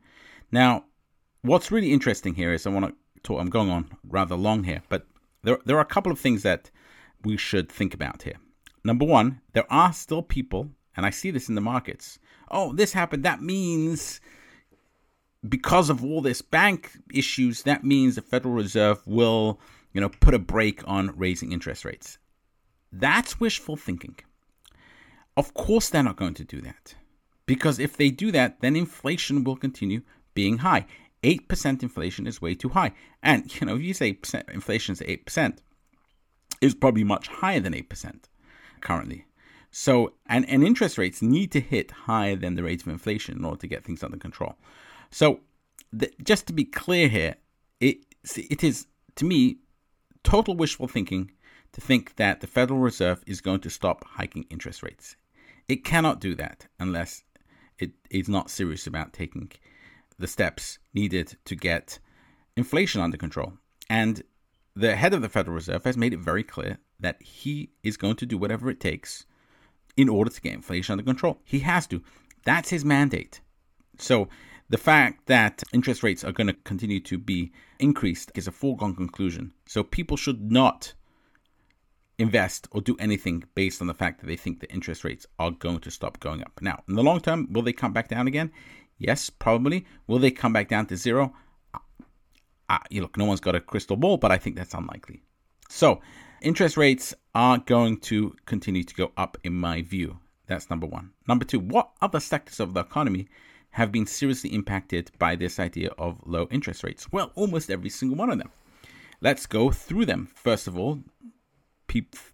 Now, 0.53 0.85
what's 1.43 1.73
really 1.73 1.93
interesting 1.93 2.35
here 2.35 2.53
is 2.53 2.67
I 2.67 2.71
want 2.71 2.87
to 2.87 2.95
talk, 3.23 3.41
I'm 3.41 3.51
going 3.51 3.71
on 3.71 3.91
rather 4.07 4.37
long 4.37 4.63
here, 4.63 4.83
but 4.89 5.07
there, 5.45 5.59
there 5.65 5.77
are 5.77 5.83
a 5.83 5.87
couple 5.87 6.11
of 6.11 6.19
things 6.19 6.43
that 6.43 6.71
we 7.25 7.37
should 7.37 7.71
think 7.71 7.95
about 7.95 8.23
here. 8.23 8.39
Number 8.83 9.05
one, 9.05 9.41
there 9.53 9.71
are 9.73 9.93
still 9.93 10.23
people 10.23 10.71
and 10.97 11.05
I 11.05 11.11
see 11.11 11.31
this 11.31 11.49
in 11.49 11.55
the 11.55 11.61
markets. 11.61 12.19
Oh, 12.51 12.73
this 12.73 12.93
happened. 12.93 13.25
That 13.25 13.43
means 13.43 14.21
because 15.49 15.91
of 15.91 16.05
all 16.05 16.21
this 16.21 16.43
bank 16.43 16.93
issues, 17.13 17.63
that 17.63 17.85
means 17.85 18.15
the 18.15 18.23
Federal 18.23 18.55
Reserve 18.55 19.03
will, 19.07 19.61
you 19.93 20.01
know, 20.01 20.09
put 20.09 20.35
a 20.35 20.39
brake 20.39 20.83
on 20.87 21.17
raising 21.17 21.53
interest 21.53 21.85
rates. 21.85 22.19
That's 22.93 23.41
wishful 23.41 23.77
thinking. 23.77 24.17
Of 25.37 25.53
course, 25.55 25.89
they're 25.89 26.03
not 26.03 26.17
going 26.17 26.35
to 26.35 26.45
do 26.45 26.61
that. 26.61 26.95
Because 27.47 27.79
if 27.79 27.97
they 27.97 28.11
do 28.11 28.31
that, 28.33 28.61
then 28.61 28.77
inflation 28.77 29.45
will 29.45 29.57
continue 29.57 30.03
being 30.33 30.59
high. 30.59 30.87
8% 31.25 31.83
inflation 31.83 32.27
is 32.27 32.41
way 32.41 32.55
too 32.55 32.69
high. 32.69 32.93
And, 33.23 33.53
you 33.61 33.67
know, 33.67 33.77
if 33.77 33.83
you 33.83 33.95
say 33.95 34.19
inflation 34.53 34.93
is 34.93 35.01
8%, 35.01 35.59
it's 36.61 36.75
probably 36.75 37.05
much 37.05 37.29
higher 37.29 37.61
than 37.61 37.73
8% 37.73 38.25
currently. 38.81 39.25
So, 39.71 40.13
and, 40.27 40.49
and 40.49 40.63
interest 40.63 40.99
rates 40.99 41.21
need 41.21 41.51
to 41.53 41.61
hit 41.61 41.91
higher 41.91 42.37
than 42.37 42.55
the 42.55 42.63
rate 42.63 42.83
of 42.83 42.89
inflation 42.89 43.37
in 43.37 43.45
order 43.45 43.61
to 43.63 43.67
get 43.67 43.85
things 43.85 44.05
under 44.05 44.19
control. 44.19 44.55
So, 45.11 45.41
the, 45.93 46.13
just 46.23 46.47
to 46.47 46.53
be 46.53 46.65
clear 46.65 47.09
here, 47.09 47.37
it, 47.81 47.99
it 48.37 48.63
is, 48.63 48.87
to 49.17 49.25
me, 49.25 49.57
total 50.23 50.55
wishful 50.55 50.87
thinking 50.87 51.33
to 51.73 51.81
think 51.81 52.17
that 52.17 52.41
the 52.41 52.47
Federal 52.47 52.79
Reserve 52.79 53.25
is 53.27 53.41
going 53.41 53.61
to 53.61 53.71
stop 53.71 54.05
hiking 54.05 54.47
interest 54.49 54.83
rates. 54.83 55.17
It 55.67 55.85
cannot 55.85 56.21
do 56.21 56.37
that 56.37 56.69
unless 56.79 57.25
it 57.79 57.93
is 58.11 58.29
not 58.29 58.51
serious 58.51 58.87
about 58.87 59.13
taking 59.13 59.51
the 60.19 60.27
steps 60.27 60.79
needed 60.93 61.37
to 61.45 61.57
get 61.57 61.99
inflation 62.57 63.01
under 63.01 63.17
control. 63.17 63.55
And 63.89 64.23
the 64.77 64.97
head 64.97 65.15
of 65.15 65.23
the 65.23 65.29
Federal 65.29 65.55
Reserve 65.55 65.85
has 65.85 65.97
made 65.97 66.13
it 66.13 66.21
very 66.21 66.43
clear 66.43 66.79
that 67.01 67.23
he 67.23 67.71
is 67.83 67.97
going 67.97 68.17
to 68.17 68.27
do 68.27 68.39
whatever 68.39 68.71
it 68.71 68.81
takes 68.81 69.27
in 69.97 70.09
order 70.09 70.31
to 70.31 70.41
get 70.41 70.55
inflation 70.55 70.93
under 70.93 71.05
control. 71.05 71.41
He 71.45 71.61
has 71.61 71.87
to. 71.89 72.03
That's 72.45 72.71
his 72.71 72.85
mandate. 72.85 73.41
So 73.99 74.29
the 74.69 74.79
fact 74.79 75.27
that 75.27 75.63
interest 75.73 76.03
rates 76.03 76.25
are 76.25 76.33
going 76.33 76.47
to 76.47 76.55
continue 76.65 77.01
to 77.01 77.19
be 77.19 77.53
increased 77.79 78.33
is 78.35 78.49
a 78.49 78.53
foregone 78.53 78.95
conclusion. 78.95 79.53
So 79.67 79.83
people 79.83 80.17
should 80.17 80.51
not 80.51 80.95
invest 82.19 82.69
or 82.71 82.81
do 82.81 82.97
anything 82.99 83.45
based 83.55 83.81
on 83.81 83.89
the 83.89 83.95
fact 83.95 84.21
that 84.21 84.27
they 84.27 84.37
think 84.37 84.61
the 84.61 84.73
interest 84.73 85.05
rates 85.05 85.27
are 85.39 85.51
going 85.51 85.81
to 85.81 85.91
stop 85.91 86.21
going 86.21 86.43
up. 86.43 86.53
Now, 86.61 86.83
in 86.89 86.95
the 86.95 87.03
long 87.03 87.21
term, 87.21 87.53
will 87.53 87.63
they 87.63 87.73
come 87.73 87.93
back 87.93 88.09
down 88.09 88.27
again? 88.27 88.53
Yes, 89.07 89.29
probably. 89.29 89.85
Will 90.07 90.19
they 90.19 90.31
come 90.31 90.55
back 90.55 90.69
down 90.69 90.87
to 90.87 90.97
zero? 90.97 91.35
Uh, 92.71 92.79
you 92.89 93.03
look, 93.03 93.19
no 93.19 93.27
one's 93.27 93.41
got 93.41 93.55
a 93.55 93.61
crystal 93.61 93.97
ball, 93.97 94.17
but 94.17 94.33
I 94.33 94.39
think 94.39 94.57
that's 94.57 94.73
unlikely. 94.73 95.23
So, 95.69 96.01
interest 96.41 96.79
rates 96.79 97.15
are 97.35 97.59
going 97.59 97.99
to 97.99 98.35
continue 98.47 98.83
to 98.83 98.95
go 98.95 99.13
up, 99.19 99.37
in 99.45 99.53
my 99.53 99.83
view. 99.83 100.19
That's 100.47 100.71
number 100.71 100.87
one. 100.87 101.11
Number 101.29 101.45
two, 101.45 101.61
what 101.61 101.91
other 102.01 102.19
sectors 102.19 102.61
of 102.61 102.73
the 102.73 102.81
economy 102.81 103.29
have 103.71 103.93
been 103.93 104.07
seriously 104.07 104.55
impacted 104.55 105.11
by 105.19 105.37
this 105.37 105.59
idea 105.59 105.91
of 105.99 106.21
low 106.25 106.49
interest 106.51 106.83
rates? 106.83 107.13
Well, 107.13 107.31
almost 107.35 107.71
every 107.71 107.91
single 107.91 108.17
one 108.17 108.31
of 108.31 108.39
them. 108.39 108.51
Let's 109.21 109.45
go 109.45 109.71
through 109.71 110.07
them. 110.07 110.31
First 110.35 110.67
of 110.67 110.79
all, 110.79 111.01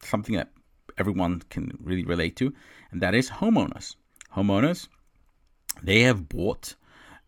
something 0.02 0.36
that 0.36 0.50
everyone 0.98 1.42
can 1.50 1.76
really 1.82 2.04
relate 2.04 2.36
to, 2.36 2.54
and 2.92 3.00
that 3.00 3.14
is 3.14 3.30
homeowners. 3.30 3.96
Homeowners, 4.36 4.86
they 5.82 6.02
have 6.02 6.28
bought 6.28 6.74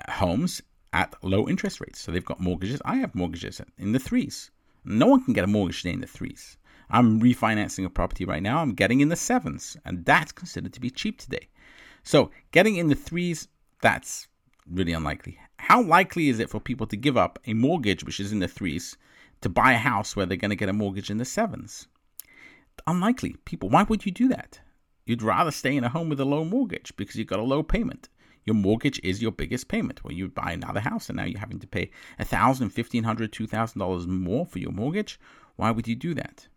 homes 0.08 0.62
at 0.92 1.14
low 1.22 1.48
interest 1.48 1.80
rates. 1.80 2.00
So 2.00 2.12
they've 2.12 2.24
got 2.24 2.40
mortgages. 2.40 2.82
I 2.84 2.96
have 2.96 3.14
mortgages 3.14 3.60
in 3.78 3.92
the 3.92 3.98
threes. 3.98 4.50
No 4.84 5.06
one 5.06 5.24
can 5.24 5.34
get 5.34 5.44
a 5.44 5.48
mortgage 5.48 5.82
today 5.82 5.94
in 5.94 6.00
the 6.00 6.06
threes. 6.06 6.56
I'm 6.90 7.20
refinancing 7.20 7.86
a 7.86 7.90
property 7.90 8.24
right 8.24 8.42
now. 8.42 8.58
I'm 8.58 8.74
getting 8.74 9.00
in 9.00 9.08
the 9.08 9.16
sevens, 9.16 9.76
and 9.84 10.04
that's 10.04 10.32
considered 10.32 10.74
to 10.74 10.80
be 10.80 10.90
cheap 10.90 11.18
today. 11.18 11.48
So 12.02 12.30
getting 12.50 12.76
in 12.76 12.88
the 12.88 12.94
threes, 12.94 13.48
that's 13.80 14.28
really 14.70 14.92
unlikely. 14.92 15.38
How 15.58 15.82
likely 15.82 16.28
is 16.28 16.40
it 16.40 16.50
for 16.50 16.60
people 16.60 16.86
to 16.88 16.96
give 16.96 17.16
up 17.16 17.38
a 17.46 17.54
mortgage, 17.54 18.04
which 18.04 18.20
is 18.20 18.32
in 18.32 18.40
the 18.40 18.48
threes, 18.48 18.96
to 19.40 19.48
buy 19.48 19.72
a 19.72 19.78
house 19.78 20.14
where 20.14 20.26
they're 20.26 20.36
going 20.36 20.50
to 20.50 20.56
get 20.56 20.68
a 20.68 20.74
mortgage 20.74 21.10
in 21.10 21.18
the 21.18 21.24
sevens? 21.24 21.86
Unlikely. 22.86 23.36
People, 23.44 23.70
why 23.70 23.84
would 23.84 24.04
you 24.04 24.12
do 24.12 24.28
that? 24.28 24.60
You'd 25.06 25.22
rather 25.22 25.50
stay 25.50 25.76
in 25.76 25.84
a 25.84 25.88
home 25.88 26.08
with 26.08 26.20
a 26.20 26.24
low 26.24 26.44
mortgage 26.44 26.92
because 26.96 27.16
you've 27.16 27.28
got 27.28 27.38
a 27.38 27.44
low 27.44 27.62
payment. 27.62 28.08
Your 28.44 28.54
mortgage 28.54 29.00
is 29.02 29.22
your 29.22 29.32
biggest 29.32 29.68
payment. 29.68 30.02
Well, 30.02 30.12
you 30.12 30.28
buy 30.28 30.52
another 30.52 30.80
house 30.80 31.08
and 31.08 31.16
now 31.16 31.24
you're 31.24 31.38
having 31.38 31.60
to 31.60 31.66
pay 31.66 31.90
a 32.18 32.24
thousand, 32.24 32.70
fifteen 32.70 33.04
hundred, 33.04 33.32
two 33.32 33.46
thousand 33.46 33.78
dollars 33.78 34.06
more 34.06 34.46
for 34.46 34.58
your 34.58 34.72
mortgage. 34.72 35.18
Why 35.56 35.70
would 35.70 35.86
you 35.86 35.94
do 35.94 36.14
that? 36.14 36.48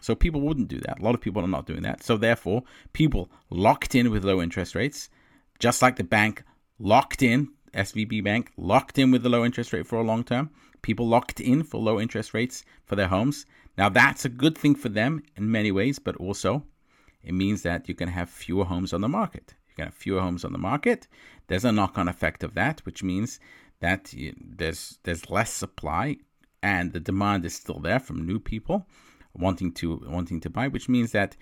So 0.00 0.14
people 0.14 0.40
wouldn't 0.40 0.68
do 0.68 0.80
that. 0.80 1.00
A 1.00 1.02
lot 1.02 1.14
of 1.14 1.20
people 1.20 1.42
are 1.42 1.48
not 1.48 1.66
doing 1.66 1.82
that. 1.82 2.02
So 2.02 2.16
therefore, 2.16 2.62
people 2.92 3.30
locked 3.50 3.94
in 3.94 4.10
with 4.10 4.24
low 4.24 4.40
interest 4.42 4.74
rates, 4.74 5.08
just 5.58 5.82
like 5.82 5.96
the 5.96 6.04
bank 6.04 6.44
locked 6.78 7.22
in, 7.22 7.48
SVB 7.74 8.22
Bank 8.22 8.52
locked 8.56 8.98
in 8.98 9.10
with 9.10 9.22
the 9.22 9.28
low 9.28 9.44
interest 9.44 9.72
rate 9.72 9.86
for 9.86 9.98
a 9.98 10.04
long 10.04 10.22
term. 10.22 10.50
People 10.82 11.08
locked 11.08 11.40
in 11.40 11.62
for 11.62 11.80
low 11.80 12.00
interest 12.00 12.34
rates 12.34 12.64
for 12.84 12.96
their 12.96 13.08
homes. 13.08 13.46
Now 13.76 13.88
that's 13.88 14.24
a 14.24 14.28
good 14.28 14.56
thing 14.56 14.74
for 14.74 14.88
them 14.88 15.22
in 15.36 15.50
many 15.50 15.72
ways, 15.72 15.98
but 15.98 16.16
also 16.16 16.64
it 17.22 17.32
means 17.32 17.62
that 17.62 17.88
you 17.88 17.94
can 17.94 18.08
have 18.08 18.30
fewer 18.30 18.64
homes 18.64 18.92
on 18.92 19.00
the 19.00 19.08
market. 19.08 19.54
You 19.74 19.82
can 19.82 19.84
have 19.86 19.94
fewer 19.94 20.20
homes 20.20 20.44
on 20.44 20.52
the 20.52 20.58
market. 20.58 21.08
There's 21.48 21.64
a 21.64 21.72
knock-on 21.72 22.06
effect 22.08 22.44
of 22.44 22.54
that, 22.54 22.80
which 22.86 23.02
means 23.02 23.40
that 23.80 24.12
you, 24.12 24.34
there's 24.40 24.98
there's 25.02 25.28
less 25.28 25.52
supply 25.52 26.16
and 26.62 26.92
the 26.92 27.00
demand 27.00 27.44
is 27.44 27.54
still 27.54 27.80
there 27.80 27.98
from 27.98 28.24
new 28.24 28.38
people 28.38 28.86
wanting 29.34 29.72
to 29.72 30.00
wanting 30.06 30.40
to 30.40 30.50
buy, 30.50 30.68
which 30.68 30.88
means 30.88 31.10
that 31.12 31.36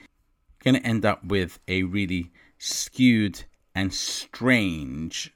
you're 0.64 0.72
going 0.72 0.82
to 0.82 0.88
end 0.88 1.04
up 1.04 1.22
with 1.24 1.58
a 1.68 1.82
really 1.82 2.32
skewed 2.58 3.44
and 3.74 3.92
strange 3.92 5.32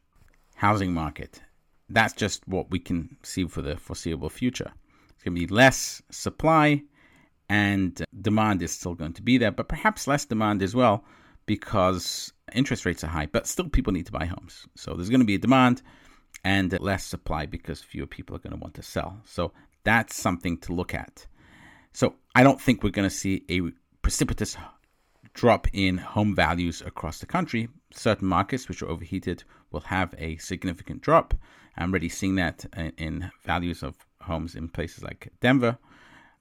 housing 0.54 0.92
market. 0.92 1.42
That's 1.88 2.14
just 2.14 2.48
what 2.48 2.70
we 2.70 2.78
can 2.78 3.16
see 3.22 3.46
for 3.46 3.62
the 3.62 3.76
foreseeable 3.76 4.30
future. 4.30 4.72
It's 5.10 5.22
going 5.22 5.36
to 5.36 5.46
be 5.46 5.54
less 5.54 6.02
supply 6.10 6.82
and 7.48 8.04
demand 8.20 8.62
is 8.62 8.72
still 8.72 8.94
going 8.94 9.12
to 9.12 9.22
be 9.22 9.38
there, 9.38 9.52
but 9.52 9.68
perhaps 9.68 10.08
less 10.08 10.24
demand 10.24 10.62
as 10.62 10.74
well 10.74 11.04
because 11.46 12.32
interest 12.52 12.84
rates 12.86 13.04
are 13.04 13.08
high, 13.08 13.26
but 13.26 13.46
still 13.46 13.68
people 13.68 13.92
need 13.92 14.06
to 14.06 14.12
buy 14.12 14.26
homes. 14.26 14.66
So 14.76 14.94
there's 14.94 15.10
going 15.10 15.20
to 15.20 15.26
be 15.26 15.34
a 15.34 15.38
demand 15.38 15.82
and 16.44 16.78
less 16.80 17.04
supply 17.04 17.46
because 17.46 17.82
fewer 17.82 18.06
people 18.06 18.36
are 18.36 18.40
going 18.40 18.52
to 18.52 18.58
want 18.58 18.74
to 18.74 18.82
sell. 18.82 19.20
So 19.24 19.52
that's 19.84 20.14
something 20.14 20.58
to 20.58 20.72
look 20.72 20.94
at. 20.94 21.26
So 21.92 22.14
I 22.34 22.42
don't 22.42 22.60
think 22.60 22.82
we're 22.82 22.90
going 22.90 23.08
to 23.08 23.14
see 23.14 23.44
a 23.48 23.62
precipitous 24.02 24.56
drop 25.34 25.66
in 25.72 25.98
home 25.98 26.34
values 26.34 26.82
across 26.84 27.18
the 27.18 27.26
country. 27.26 27.68
Certain 27.92 28.28
markets 28.28 28.68
which 28.68 28.82
are 28.82 28.88
overheated 28.88 29.44
will 29.70 29.80
have 29.80 30.14
a 30.18 30.36
significant 30.36 31.02
drop. 31.02 31.34
I'm 31.76 31.90
already 31.90 32.08
seeing 32.08 32.36
that 32.36 32.64
in 32.96 33.30
values 33.44 33.82
of 33.82 33.96
homes 34.20 34.54
in 34.54 34.68
places 34.68 35.04
like 35.04 35.32
Denver. 35.40 35.78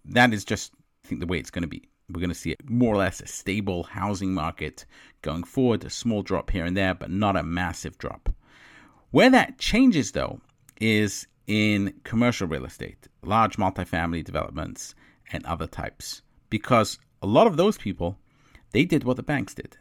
That 0.06 0.34
is 0.34 0.46
just, 0.46 0.72
I 1.04 1.08
think, 1.08 1.20
the 1.20 1.28
way 1.28 1.40
it's 1.40 1.52
going 1.52 1.64
to 1.64 1.68
be 1.68 1.90
we're 2.10 2.20
going 2.20 2.30
to 2.30 2.36
see 2.36 2.54
a 2.54 2.56
more 2.68 2.94
or 2.94 2.98
less 2.98 3.20
a 3.22 3.28
stable 3.28 3.84
housing 3.84 4.34
market 4.34 4.86
going 5.22 5.44
forward, 5.44 5.84
a 5.84 5.90
small 5.90 6.22
drop 6.22 6.52
here 6.52 6.66
and 6.66 6.78
there, 6.78 6.94
but 6.94 7.10
not 7.10 7.36
a 7.36 7.44
massive 7.44 7.98
drop. 7.98 8.30
Where 9.12 9.30
that 9.30 9.58
changes, 9.58 10.12
though, 10.12 10.42
is 10.80 11.28
in 11.48 11.94
commercial 12.04 12.48
real 12.48 12.66
estate, 12.66 13.08
large 13.24 13.58
multifamily 13.58 14.24
developments, 14.24 14.94
and 15.32 15.46
other 15.46 15.68
types, 15.68 16.22
because 16.50 17.00
a 17.22 17.28
lot 17.28 17.48
of 17.48 17.58
those 17.58 17.78
people, 17.78 18.18
they 18.72 18.86
did 18.86 19.04
what 19.04 19.18
the 19.18 19.24
banks 19.24 19.54
did. 19.56 19.78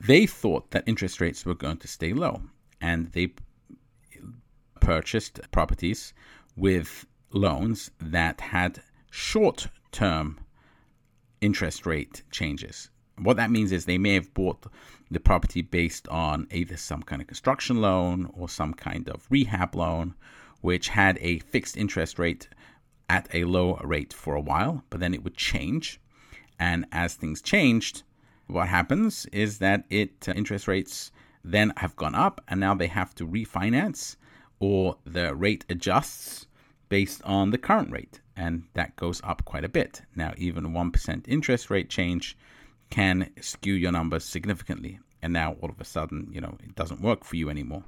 They 0.00 0.26
thought 0.26 0.70
that 0.70 0.84
interest 0.86 1.20
rates 1.20 1.44
were 1.44 1.54
going 1.54 1.76
to 1.78 1.88
stay 1.88 2.12
low, 2.12 2.42
and 2.80 3.12
they 3.12 3.34
purchased 4.80 5.40
properties 5.52 6.12
with 6.56 7.06
loans 7.32 7.90
that 8.00 8.40
had 8.40 8.82
short 9.10 9.68
term 9.92 10.40
interest 11.40 11.86
rate 11.86 12.22
changes. 12.30 12.90
What 13.18 13.36
that 13.36 13.50
means 13.50 13.72
is 13.72 13.84
they 13.84 13.98
may 13.98 14.14
have 14.14 14.32
bought 14.34 14.66
the 15.10 15.20
property 15.20 15.62
based 15.62 16.08
on 16.08 16.46
either 16.50 16.76
some 16.76 17.02
kind 17.02 17.20
of 17.20 17.28
construction 17.28 17.80
loan 17.80 18.30
or 18.34 18.48
some 18.48 18.74
kind 18.74 19.08
of 19.08 19.26
rehab 19.28 19.74
loan, 19.74 20.14
which 20.60 20.88
had 20.88 21.18
a 21.20 21.40
fixed 21.40 21.76
interest 21.76 22.18
rate 22.18 22.48
at 23.08 23.28
a 23.34 23.44
low 23.44 23.76
rate 23.82 24.12
for 24.12 24.34
a 24.34 24.40
while, 24.40 24.84
but 24.88 25.00
then 25.00 25.12
it 25.12 25.24
would 25.24 25.36
change. 25.36 26.00
And 26.58 26.86
as 26.92 27.14
things 27.14 27.42
changed, 27.42 28.04
what 28.46 28.68
happens 28.68 29.26
is 29.26 29.58
that 29.58 29.84
it 29.90 30.28
uh, 30.28 30.32
interest 30.32 30.68
rates 30.68 31.10
then 31.44 31.72
have 31.76 31.96
gone 31.96 32.14
up 32.14 32.40
and 32.48 32.60
now 32.60 32.74
they 32.74 32.86
have 32.86 33.14
to 33.14 33.26
refinance 33.26 34.16
or 34.58 34.96
the 35.04 35.34
rate 35.34 35.64
adjusts 35.70 36.46
based 36.90 37.22
on 37.24 37.50
the 37.50 37.58
current 37.58 37.90
rate 37.90 38.20
and 38.36 38.64
that 38.74 38.96
goes 38.96 39.20
up 39.22 39.44
quite 39.44 39.64
a 39.64 39.68
bit. 39.68 40.02
Now, 40.16 40.32
even 40.36 40.72
1% 40.72 41.28
interest 41.28 41.70
rate 41.70 41.90
change 41.90 42.36
can 42.88 43.30
skew 43.40 43.74
your 43.74 43.92
numbers 43.92 44.24
significantly. 44.24 44.98
And 45.22 45.32
now 45.32 45.56
all 45.60 45.68
of 45.68 45.80
a 45.80 45.84
sudden, 45.84 46.28
you 46.32 46.40
know, 46.40 46.56
it 46.62 46.74
doesn't 46.74 47.02
work 47.02 47.22
for 47.24 47.36
you 47.36 47.50
anymore. 47.50 47.84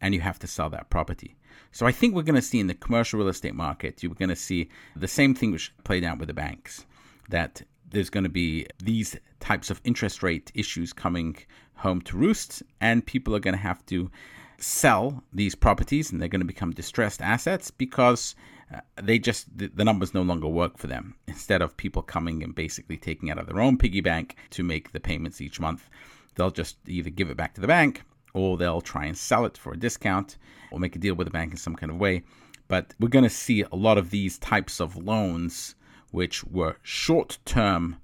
And 0.00 0.12
you 0.12 0.20
have 0.20 0.40
to 0.40 0.46
sell 0.46 0.68
that 0.70 0.90
property. 0.90 1.36
So 1.70 1.86
I 1.86 1.92
think 1.92 2.14
we're 2.14 2.22
going 2.22 2.34
to 2.34 2.42
see 2.42 2.58
in 2.58 2.66
the 2.66 2.74
commercial 2.74 3.20
real 3.20 3.28
estate 3.28 3.54
market, 3.54 4.02
you're 4.02 4.14
going 4.14 4.28
to 4.28 4.36
see 4.36 4.68
the 4.96 5.08
same 5.08 5.34
thing 5.34 5.52
which 5.52 5.72
played 5.84 6.04
out 6.04 6.18
with 6.18 6.28
the 6.28 6.34
banks. 6.34 6.84
That 7.30 7.62
there's 7.88 8.10
going 8.10 8.24
to 8.24 8.30
be 8.30 8.66
these 8.82 9.16
types 9.38 9.70
of 9.70 9.80
interest 9.84 10.22
rate 10.22 10.50
issues 10.54 10.92
coming 10.92 11.36
home 11.76 12.00
to 12.02 12.16
roost, 12.16 12.62
and 12.80 13.06
people 13.06 13.34
are 13.34 13.40
going 13.40 13.56
to 13.56 13.62
have 13.62 13.84
to 13.86 14.10
sell 14.58 15.22
these 15.32 15.54
properties 15.54 16.10
and 16.10 16.20
they're 16.20 16.28
going 16.28 16.40
to 16.40 16.46
become 16.46 16.72
distressed 16.72 17.20
assets 17.20 17.70
because 17.70 18.34
uh, 18.74 18.80
they 19.02 19.18
just 19.18 19.46
the, 19.56 19.66
the, 19.68 19.84
numbers 19.84 20.14
no 20.14 20.22
longer 20.22 20.48
work 20.48 20.78
for 20.78 20.86
them. 20.86 21.14
Instead 21.26 21.62
of 21.62 21.76
people 21.76 22.02
coming 22.02 22.42
and 22.42 22.54
basically 22.54 22.96
taking 22.96 23.30
out 23.30 23.38
of 23.38 23.46
their 23.46 23.60
own 23.60 23.76
piggy 23.76 24.00
bank 24.00 24.36
to 24.50 24.62
make 24.62 24.92
the 24.92 25.00
payments 25.00 25.40
each 25.40 25.60
month 25.60 25.88
they'll 26.34 26.50
just 26.50 26.76
either 26.86 27.10
give 27.10 27.30
it 27.30 27.36
back 27.36 27.54
to 27.54 27.60
the 27.60 27.66
bank 27.66 28.02
or 28.32 28.56
they'll 28.56 28.80
try 28.80 29.04
and 29.04 29.16
sell 29.16 29.44
it 29.44 29.56
for 29.56 29.72
a 29.72 29.78
discount 29.78 30.36
or 30.70 30.80
make 30.80 30.96
a 30.96 30.98
deal 30.98 31.14
with 31.14 31.26
the 31.26 31.30
bank 31.30 31.52
in 31.52 31.56
some 31.56 31.76
kind 31.76 31.90
of 31.90 31.98
way. 31.98 32.22
But 32.66 32.94
we're 32.98 33.08
going 33.08 33.24
to 33.24 33.30
see 33.30 33.62
a 33.62 33.76
lot 33.76 33.98
of 33.98 34.10
these 34.10 34.38
types 34.38 34.80
of 34.80 34.96
loans 34.96 35.74
which 36.10 36.44
were 36.44 36.76
short-term 36.82 37.96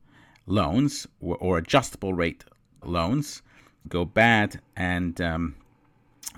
loans 0.46 1.06
or, 1.20 1.36
or 1.36 1.58
adjustable 1.58 2.14
rate 2.14 2.44
loans 2.84 3.42
go 3.88 4.04
bad 4.04 4.60
and 4.76 5.20
um, 5.20 5.56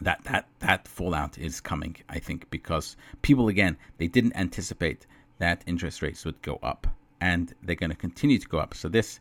that 0.01 0.23
that 0.25 0.47
that 0.61 0.88
fallout 0.88 1.37
is 1.38 1.61
coming 1.61 1.95
i 2.09 2.18
think 2.18 2.49
because 2.51 2.97
people 3.21 3.49
again 3.49 3.77
they 3.99 4.07
didn't 4.07 4.35
anticipate 4.37 5.07
that 5.38 5.62
interest 5.66 6.03
rates 6.03 6.25
would 6.25 6.40
go 6.42 6.59
up 6.62 6.87
and 7.23 7.55
they're 7.62 7.77
going 7.77 7.90
to 7.90 7.97
continue 7.97 8.38
to 8.38 8.49
go 8.49 8.59
up. 8.59 8.75
So 8.75 8.88
this 8.88 9.21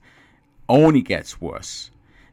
only 0.68 1.02
gets 1.02 1.40
worse. 1.40 1.92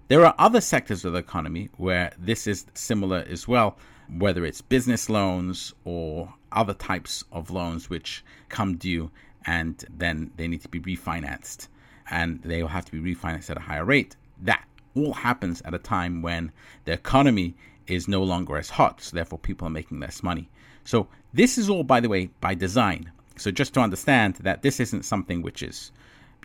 There 0.08 0.24
are 0.24 0.34
other 0.38 0.62
sectors 0.62 1.04
of 1.04 1.12
the 1.12 1.18
economy 1.18 1.68
where 1.76 2.12
this 2.18 2.46
is 2.46 2.66
similar 2.74 3.24
as 3.28 3.46
well 3.46 3.76
whether 4.16 4.46
it's 4.46 4.62
business 4.62 5.10
loans 5.10 5.74
or 5.84 6.32
other 6.50 6.72
types 6.72 7.22
of 7.30 7.50
loans 7.50 7.90
which 7.90 8.24
come 8.48 8.76
due 8.76 9.10
and 9.44 9.84
then 9.90 10.30
they 10.36 10.48
need 10.48 10.62
to 10.62 10.68
be 10.70 10.80
refinanced 10.80 11.68
and 12.10 12.40
they 12.42 12.62
will 12.62 12.70
have 12.70 12.86
to 12.86 12.92
be 12.92 13.14
refinanced 13.14 13.50
at 13.50 13.58
a 13.58 13.60
higher 13.60 13.84
rate. 13.84 14.16
That 14.40 14.64
all 14.94 15.12
happens 15.12 15.60
at 15.66 15.74
a 15.74 15.78
time 15.78 16.22
when 16.22 16.52
the 16.86 16.92
economy 16.92 17.54
is 17.88 18.09
no 18.09 18.22
longer 18.22 18.57
as 18.57 18.70
hot, 18.70 19.01
so 19.01 19.16
therefore 19.16 19.38
people 19.38 19.66
are 19.66 19.70
making 19.70 20.01
less 20.01 20.22
money. 20.22 20.48
So 20.85 21.09
this 21.33 21.59
is 21.59 21.68
all, 21.68 21.85
by 21.85 22.01
the 22.01 22.09
way, 22.09 22.31
by 22.40 22.55
design. 22.55 23.11
So 23.37 23.51
just 23.51 23.74
to 23.74 23.81
understand 23.81 24.37
that 24.37 24.62
this 24.62 24.81
isn't 24.81 25.05
something 25.05 25.42
which 25.42 25.62
is 25.62 25.92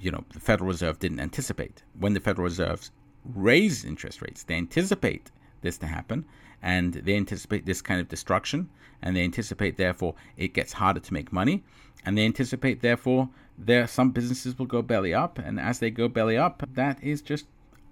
you 0.03 0.11
know, 0.11 0.23
the 0.33 0.39
Federal 0.39 0.67
Reserve 0.67 0.99
didn't 0.99 1.21
anticipate. 1.21 1.81
When 1.97 2.13
the 2.13 2.19
Federal 2.19 2.43
Reserve 2.43 2.89
raise 3.33 3.85
interest 3.85 4.21
rates, 4.21 4.43
they 4.43 4.55
anticipate 4.55 5.31
this 5.61 5.77
to 5.77 5.87
happen 5.87 6.25
and 6.61 6.93
they 6.93 7.15
anticipate 7.15 7.65
this 7.65 7.81
kind 7.81 8.01
of 8.01 8.09
destruction 8.09 8.69
and 9.01 9.15
they 9.15 9.23
anticipate 9.23 9.77
therefore 9.77 10.15
it 10.35 10.53
gets 10.53 10.73
harder 10.73 10.99
to 10.99 11.13
make 11.13 11.31
money 11.31 11.63
and 12.05 12.17
they 12.17 12.25
anticipate 12.25 12.81
therefore 12.81 13.29
there 13.57 13.87
some 13.87 14.11
businesses 14.11 14.59
will 14.59 14.65
go 14.65 14.81
belly 14.81 15.13
up 15.13 15.39
and 15.39 15.59
as 15.59 15.79
they 15.79 15.89
go 15.89 16.09
belly 16.09 16.37
up 16.37 16.63
that 16.73 17.01
is 17.01 17.21
just 17.21 17.45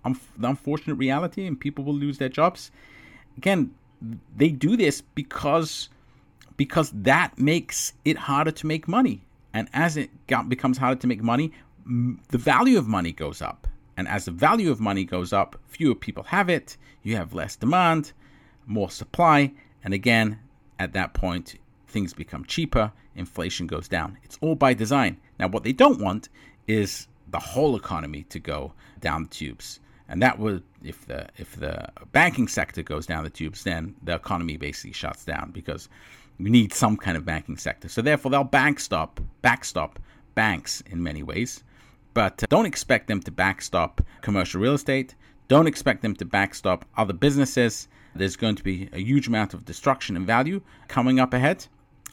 um, 0.04 0.20
the 0.38 0.48
unfortunate 0.48 0.96
reality 0.96 1.46
and 1.46 1.60
people 1.60 1.86
will 1.86 1.94
lose 1.94 2.18
their 2.18 2.30
jobs 2.30 2.72
again 3.38 3.72
they 4.36 4.50
do 4.50 4.76
this 4.76 5.02
because 5.02 5.90
because 6.58 6.92
that 6.92 7.38
makes 7.38 7.94
it 8.06 8.18
harder 8.18 8.52
to 8.52 8.68
make 8.68 8.88
money. 8.88 9.24
And 9.54 9.68
as 9.74 9.98
it 9.98 10.10
got, 10.28 10.48
becomes 10.48 10.78
harder 10.78 11.00
to 11.02 11.08
make 11.08 11.22
money 11.22 11.52
the 11.86 12.38
value 12.38 12.78
of 12.78 12.88
money 12.88 13.12
goes 13.12 13.42
up. 13.42 13.68
And 13.98 14.08
as 14.08 14.26
the 14.26 14.32
value 14.32 14.72
of 14.72 14.80
money 14.80 15.04
goes 15.04 15.34
up 15.34 15.60
fewer 15.68 15.96
people 15.96 16.24
have 16.24 16.50
it 16.50 16.78
you 17.04 17.16
have 17.16 17.34
less 17.34 17.56
demand 17.56 18.14
more 18.66 18.90
supply. 18.90 19.52
And 19.84 19.94
again 19.94 20.40
at 20.80 20.94
that 20.94 21.14
point 21.14 21.56
things 21.88 22.14
become 22.14 22.46
cheaper 22.46 22.92
inflation 23.16 23.68
goes 23.68 23.88
down. 23.88 24.18
It's 24.24 24.38
all 24.42 24.56
by 24.56 24.74
design. 24.74 25.18
Now 25.40 25.48
what 25.48 25.64
they 25.64 25.74
don't 25.74 26.00
want 26.00 26.30
is 26.68 27.08
the 27.30 27.40
whole 27.40 27.76
economy 27.76 28.24
to 28.30 28.40
go 28.40 28.74
down 29.00 29.24
the 29.24 29.30
tubes 29.30 29.80
and 30.12 30.22
that 30.22 30.38
would 30.38 30.62
if 30.84 31.08
the 31.08 31.28
if 31.38 31.56
the 31.56 31.88
banking 32.12 32.48
sector 32.48 32.84
goes 32.84 33.08
down 33.08 33.24
the 33.24 33.30
tubes 33.30 33.64
then 33.64 33.96
the 34.04 34.14
economy 34.14 34.58
basically 34.58 34.94
shuts 34.94 35.26
down 35.26 35.50
because 35.52 35.90
we 36.40 36.50
need 36.50 36.74
some 36.74 36.98
kind 36.98 37.18
of 37.18 37.26
banking 37.26 37.58
sector. 37.58 37.88
So 37.88 38.02
therefore 38.02 38.32
they'll 38.32 38.44
backstop 38.44 39.20
backstop 39.42 40.00
banks 40.36 40.82
in 40.90 41.02
many 41.02 41.24
ways. 41.24 41.64
But 42.14 42.44
uh, 42.44 42.48
don't 42.50 42.66
expect 42.66 43.08
them 43.08 43.22
to 43.22 43.32
backstop 43.32 44.02
commercial 44.22 44.62
real 44.62 44.74
estate. 44.74 45.16
Don't 45.48 45.68
expect 45.68 46.02
them 46.02 46.16
to 46.16 46.26
backstop 46.26 46.86
other 46.98 47.14
businesses. 47.14 47.88
There's 48.16 48.36
going 48.36 48.56
to 48.56 48.64
be 48.64 48.90
a 48.92 49.00
huge 49.00 49.28
amount 49.28 49.54
of 49.54 49.66
destruction 49.66 50.16
and 50.18 50.26
value 50.26 50.62
coming 50.88 51.20
up 51.20 51.34
ahead. 51.34 51.68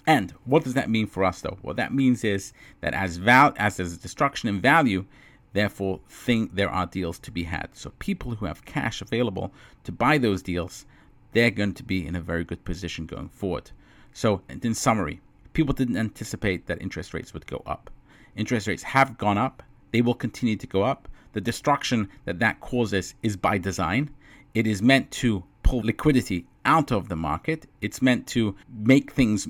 And 0.07 0.33
what 0.45 0.65
does 0.65 0.75
that 0.75 0.91
mean 0.91 1.07
for 1.07 1.25
us 1.25 1.41
though? 1.41 1.59
What 1.63 1.77
that 1.77 1.93
means 1.93 2.25
is 2.25 2.53
that 2.81 2.95
as 2.95 3.17
val 3.17 3.55
as 3.57 3.77
there's 3.77 3.99
destruction 3.99 4.49
in 4.49 4.61
value 4.61 5.05
Therefore, 5.53 6.01
think 6.09 6.55
there 6.55 6.71
are 6.71 6.87
deals 6.87 7.19
to 7.21 7.31
be 7.31 7.45
had. 7.45 7.71
So, 7.73 7.93
people 7.99 8.35
who 8.35 8.47
have 8.47 8.65
cash 8.65 9.01
available 9.01 9.53
to 9.85 9.93
buy 9.93 10.19
those 10.19 10.43
deals, 10.43 10.85
they're 11.33 11.51
going 11.51 11.75
to 11.75 11.83
be 11.83 12.07
in 12.07 12.15
a 12.15 12.21
very 12.21 12.45
good 12.45 12.65
position 12.65 13.07
going 13.07 13.29
forward. 13.29 13.71
So, 14.13 14.43
in 14.49 14.75
summary, 14.75 15.21
people 15.53 15.75
didn't 15.75 15.97
anticipate 15.97 16.67
that 16.67 16.83
interest 16.83 17.15
rates 17.15 17.33
would 17.33 17.47
go 17.47 17.63
up. 17.67 17.91
Interest 18.37 18.67
rates 18.67 18.83
have 18.83 19.19
gone 19.19 19.39
up, 19.39 19.63
they 19.93 20.03
will 20.03 20.15
continue 20.15 20.57
to 20.57 20.67
go 20.67 20.83
up. 20.83 21.09
The 21.33 21.41
destruction 21.41 22.09
that 22.25 22.39
that 22.41 22.61
causes 22.61 23.15
is 23.23 23.37
by 23.37 23.59
design. 23.59 24.11
It 24.55 24.67
is 24.67 24.83
meant 24.83 25.11
to 25.13 25.45
pull 25.63 25.81
liquidity 25.81 26.47
out 26.65 26.93
of 26.93 27.09
the 27.09 27.17
market, 27.17 27.67
it's 27.81 28.03
meant 28.03 28.27
to 28.29 28.55
make 28.71 29.13
things 29.13 29.49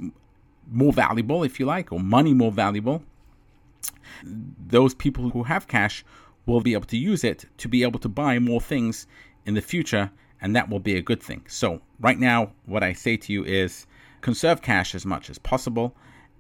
more 0.71 0.93
valuable, 0.93 1.43
if 1.43 1.59
you 1.59 1.67
like, 1.67 1.93
or 1.93 1.99
money 1.99 2.35
more 2.35 2.53
valuable 2.53 3.03
those 4.25 4.95
people 4.95 5.31
who 5.31 5.45
have 5.45 5.69
cash 5.69 6.05
will 6.47 6.61
be 6.61 6.73
able 6.73 6.87
to 6.87 6.97
use 6.97 7.25
it 7.25 7.45
to 7.59 7.69
be 7.69 7.83
able 7.83 7.99
to 8.01 8.09
buy 8.09 8.39
more 8.39 8.61
things 8.61 9.07
in 9.45 9.55
the 9.55 9.61
future, 9.61 10.11
and 10.41 10.55
that 10.57 10.69
will 10.69 10.81
be 10.81 10.97
a 10.97 11.03
good 11.03 11.23
thing. 11.23 11.45
So, 11.49 11.81
right 12.01 12.19
now, 12.19 12.53
what 12.67 12.83
I 12.83 12.93
say 12.93 13.17
to 13.17 13.33
you 13.33 13.45
is 13.45 13.87
conserve 14.21 14.63
cash 14.63 14.95
as 14.95 15.07
much 15.07 15.31
as 15.31 15.39
possible 15.39 15.95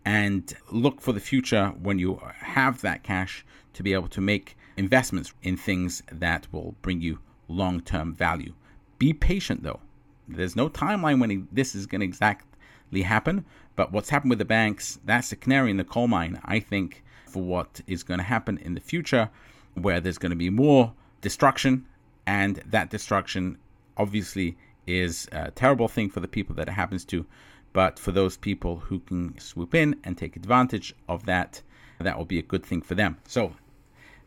and 0.04 0.54
look 0.72 1.00
for 1.00 1.12
the 1.12 1.20
future 1.20 1.68
when 1.82 1.98
you 1.98 2.20
have 2.38 2.80
that 2.80 3.02
cash 3.02 3.44
to 3.74 3.82
be 3.82 3.92
able 3.92 4.08
to 4.08 4.20
make 4.20 4.56
investments 4.76 5.32
in 5.42 5.56
things 5.56 6.02
that 6.10 6.46
will 6.52 6.74
bring 6.82 7.00
you 7.00 7.18
long 7.48 7.80
term 7.80 8.14
value. 8.14 8.54
Be 8.98 9.12
patient 9.12 9.62
though. 9.62 9.80
There's 10.26 10.56
no 10.56 10.68
timeline 10.68 11.20
when 11.20 11.48
this 11.52 11.74
is 11.74 11.86
going 11.86 12.00
to 12.00 12.06
exactly 12.06 13.02
happen, 13.02 13.44
but 13.76 13.92
what's 13.92 14.10
happened 14.10 14.30
with 14.30 14.38
the 14.38 14.44
banks, 14.44 14.98
that's 15.04 15.30
the 15.30 15.36
canary 15.36 15.70
in 15.70 15.76
the 15.76 15.84
coal 15.84 16.08
mine, 16.08 16.40
I 16.44 16.60
think, 16.60 17.02
for 17.28 17.42
what 17.42 17.80
is 17.86 18.02
going 18.02 18.18
to 18.18 18.24
happen 18.24 18.58
in 18.58 18.74
the 18.74 18.80
future, 18.80 19.30
where 19.74 20.00
there's 20.00 20.18
going 20.18 20.30
to 20.30 20.36
be 20.36 20.50
more 20.50 20.92
destruction, 21.20 21.86
and 22.26 22.62
that 22.66 22.90
destruction 22.90 23.58
obviously 23.96 24.56
is 24.86 25.28
a 25.32 25.50
terrible 25.50 25.88
thing 25.88 26.08
for 26.10 26.20
the 26.20 26.28
people 26.28 26.54
that 26.56 26.68
it 26.68 26.72
happens 26.72 27.04
to. 27.04 27.26
But 27.72 27.98
for 27.98 28.12
those 28.12 28.36
people 28.36 28.76
who 28.76 29.00
can 29.00 29.38
swoop 29.38 29.74
in 29.74 29.96
and 30.04 30.16
take 30.16 30.36
advantage 30.36 30.94
of 31.08 31.26
that, 31.26 31.62
that 32.00 32.16
will 32.16 32.24
be 32.24 32.38
a 32.38 32.42
good 32.42 32.64
thing 32.64 32.80
for 32.80 32.94
them. 32.94 33.18
So 33.26 33.52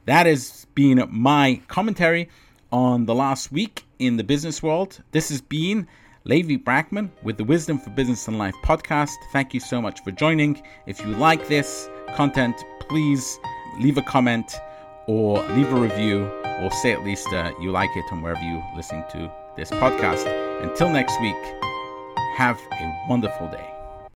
that 0.06 0.26
has 0.26 0.68
been 0.76 1.08
my 1.10 1.62
commentary 1.68 2.30
on 2.72 3.06
the 3.06 3.16
last 3.16 3.52
week 3.52 3.86
in 4.00 4.18
the 4.18 4.24
business 4.24 4.62
world. 4.62 5.02
This 5.12 5.30
has 5.30 5.42
been 5.42 5.88
Levi 6.24 6.58
Brackman 6.58 7.10
with 7.24 7.38
the 7.38 7.44
Wisdom 7.44 7.80
for 7.80 7.90
Business 7.90 8.28
and 8.28 8.38
Life 8.38 8.56
podcast. 8.64 9.16
Thank 9.34 9.54
you 9.54 9.60
so 9.60 9.82
much 9.82 10.04
for 10.04 10.12
joining. 10.12 10.62
If 10.86 11.00
you 11.02 11.08
like 11.08 11.48
this 11.48 11.90
content, 12.16 12.64
please 12.90 13.40
leave 13.80 13.98
a 13.98 14.02
comment 14.02 14.56
or 15.08 15.42
leave 15.50 15.72
a 15.72 15.76
review 15.76 16.26
or 16.62 16.72
say 16.72 16.92
at 16.92 17.04
least 17.04 17.28
uh, 17.34 17.52
you 17.60 17.72
like 17.72 17.90
it 17.96 18.06
and 18.12 18.22
wherever 18.22 18.42
you 18.42 18.64
listen 18.76 19.04
to 19.12 19.32
this 19.56 19.72
podcast. 19.72 20.26
Until 20.62 20.90
next 20.90 21.20
week, 21.22 21.36
have 22.38 22.60
a 22.72 23.06
wonderful 23.10 23.48
day. 23.48 23.71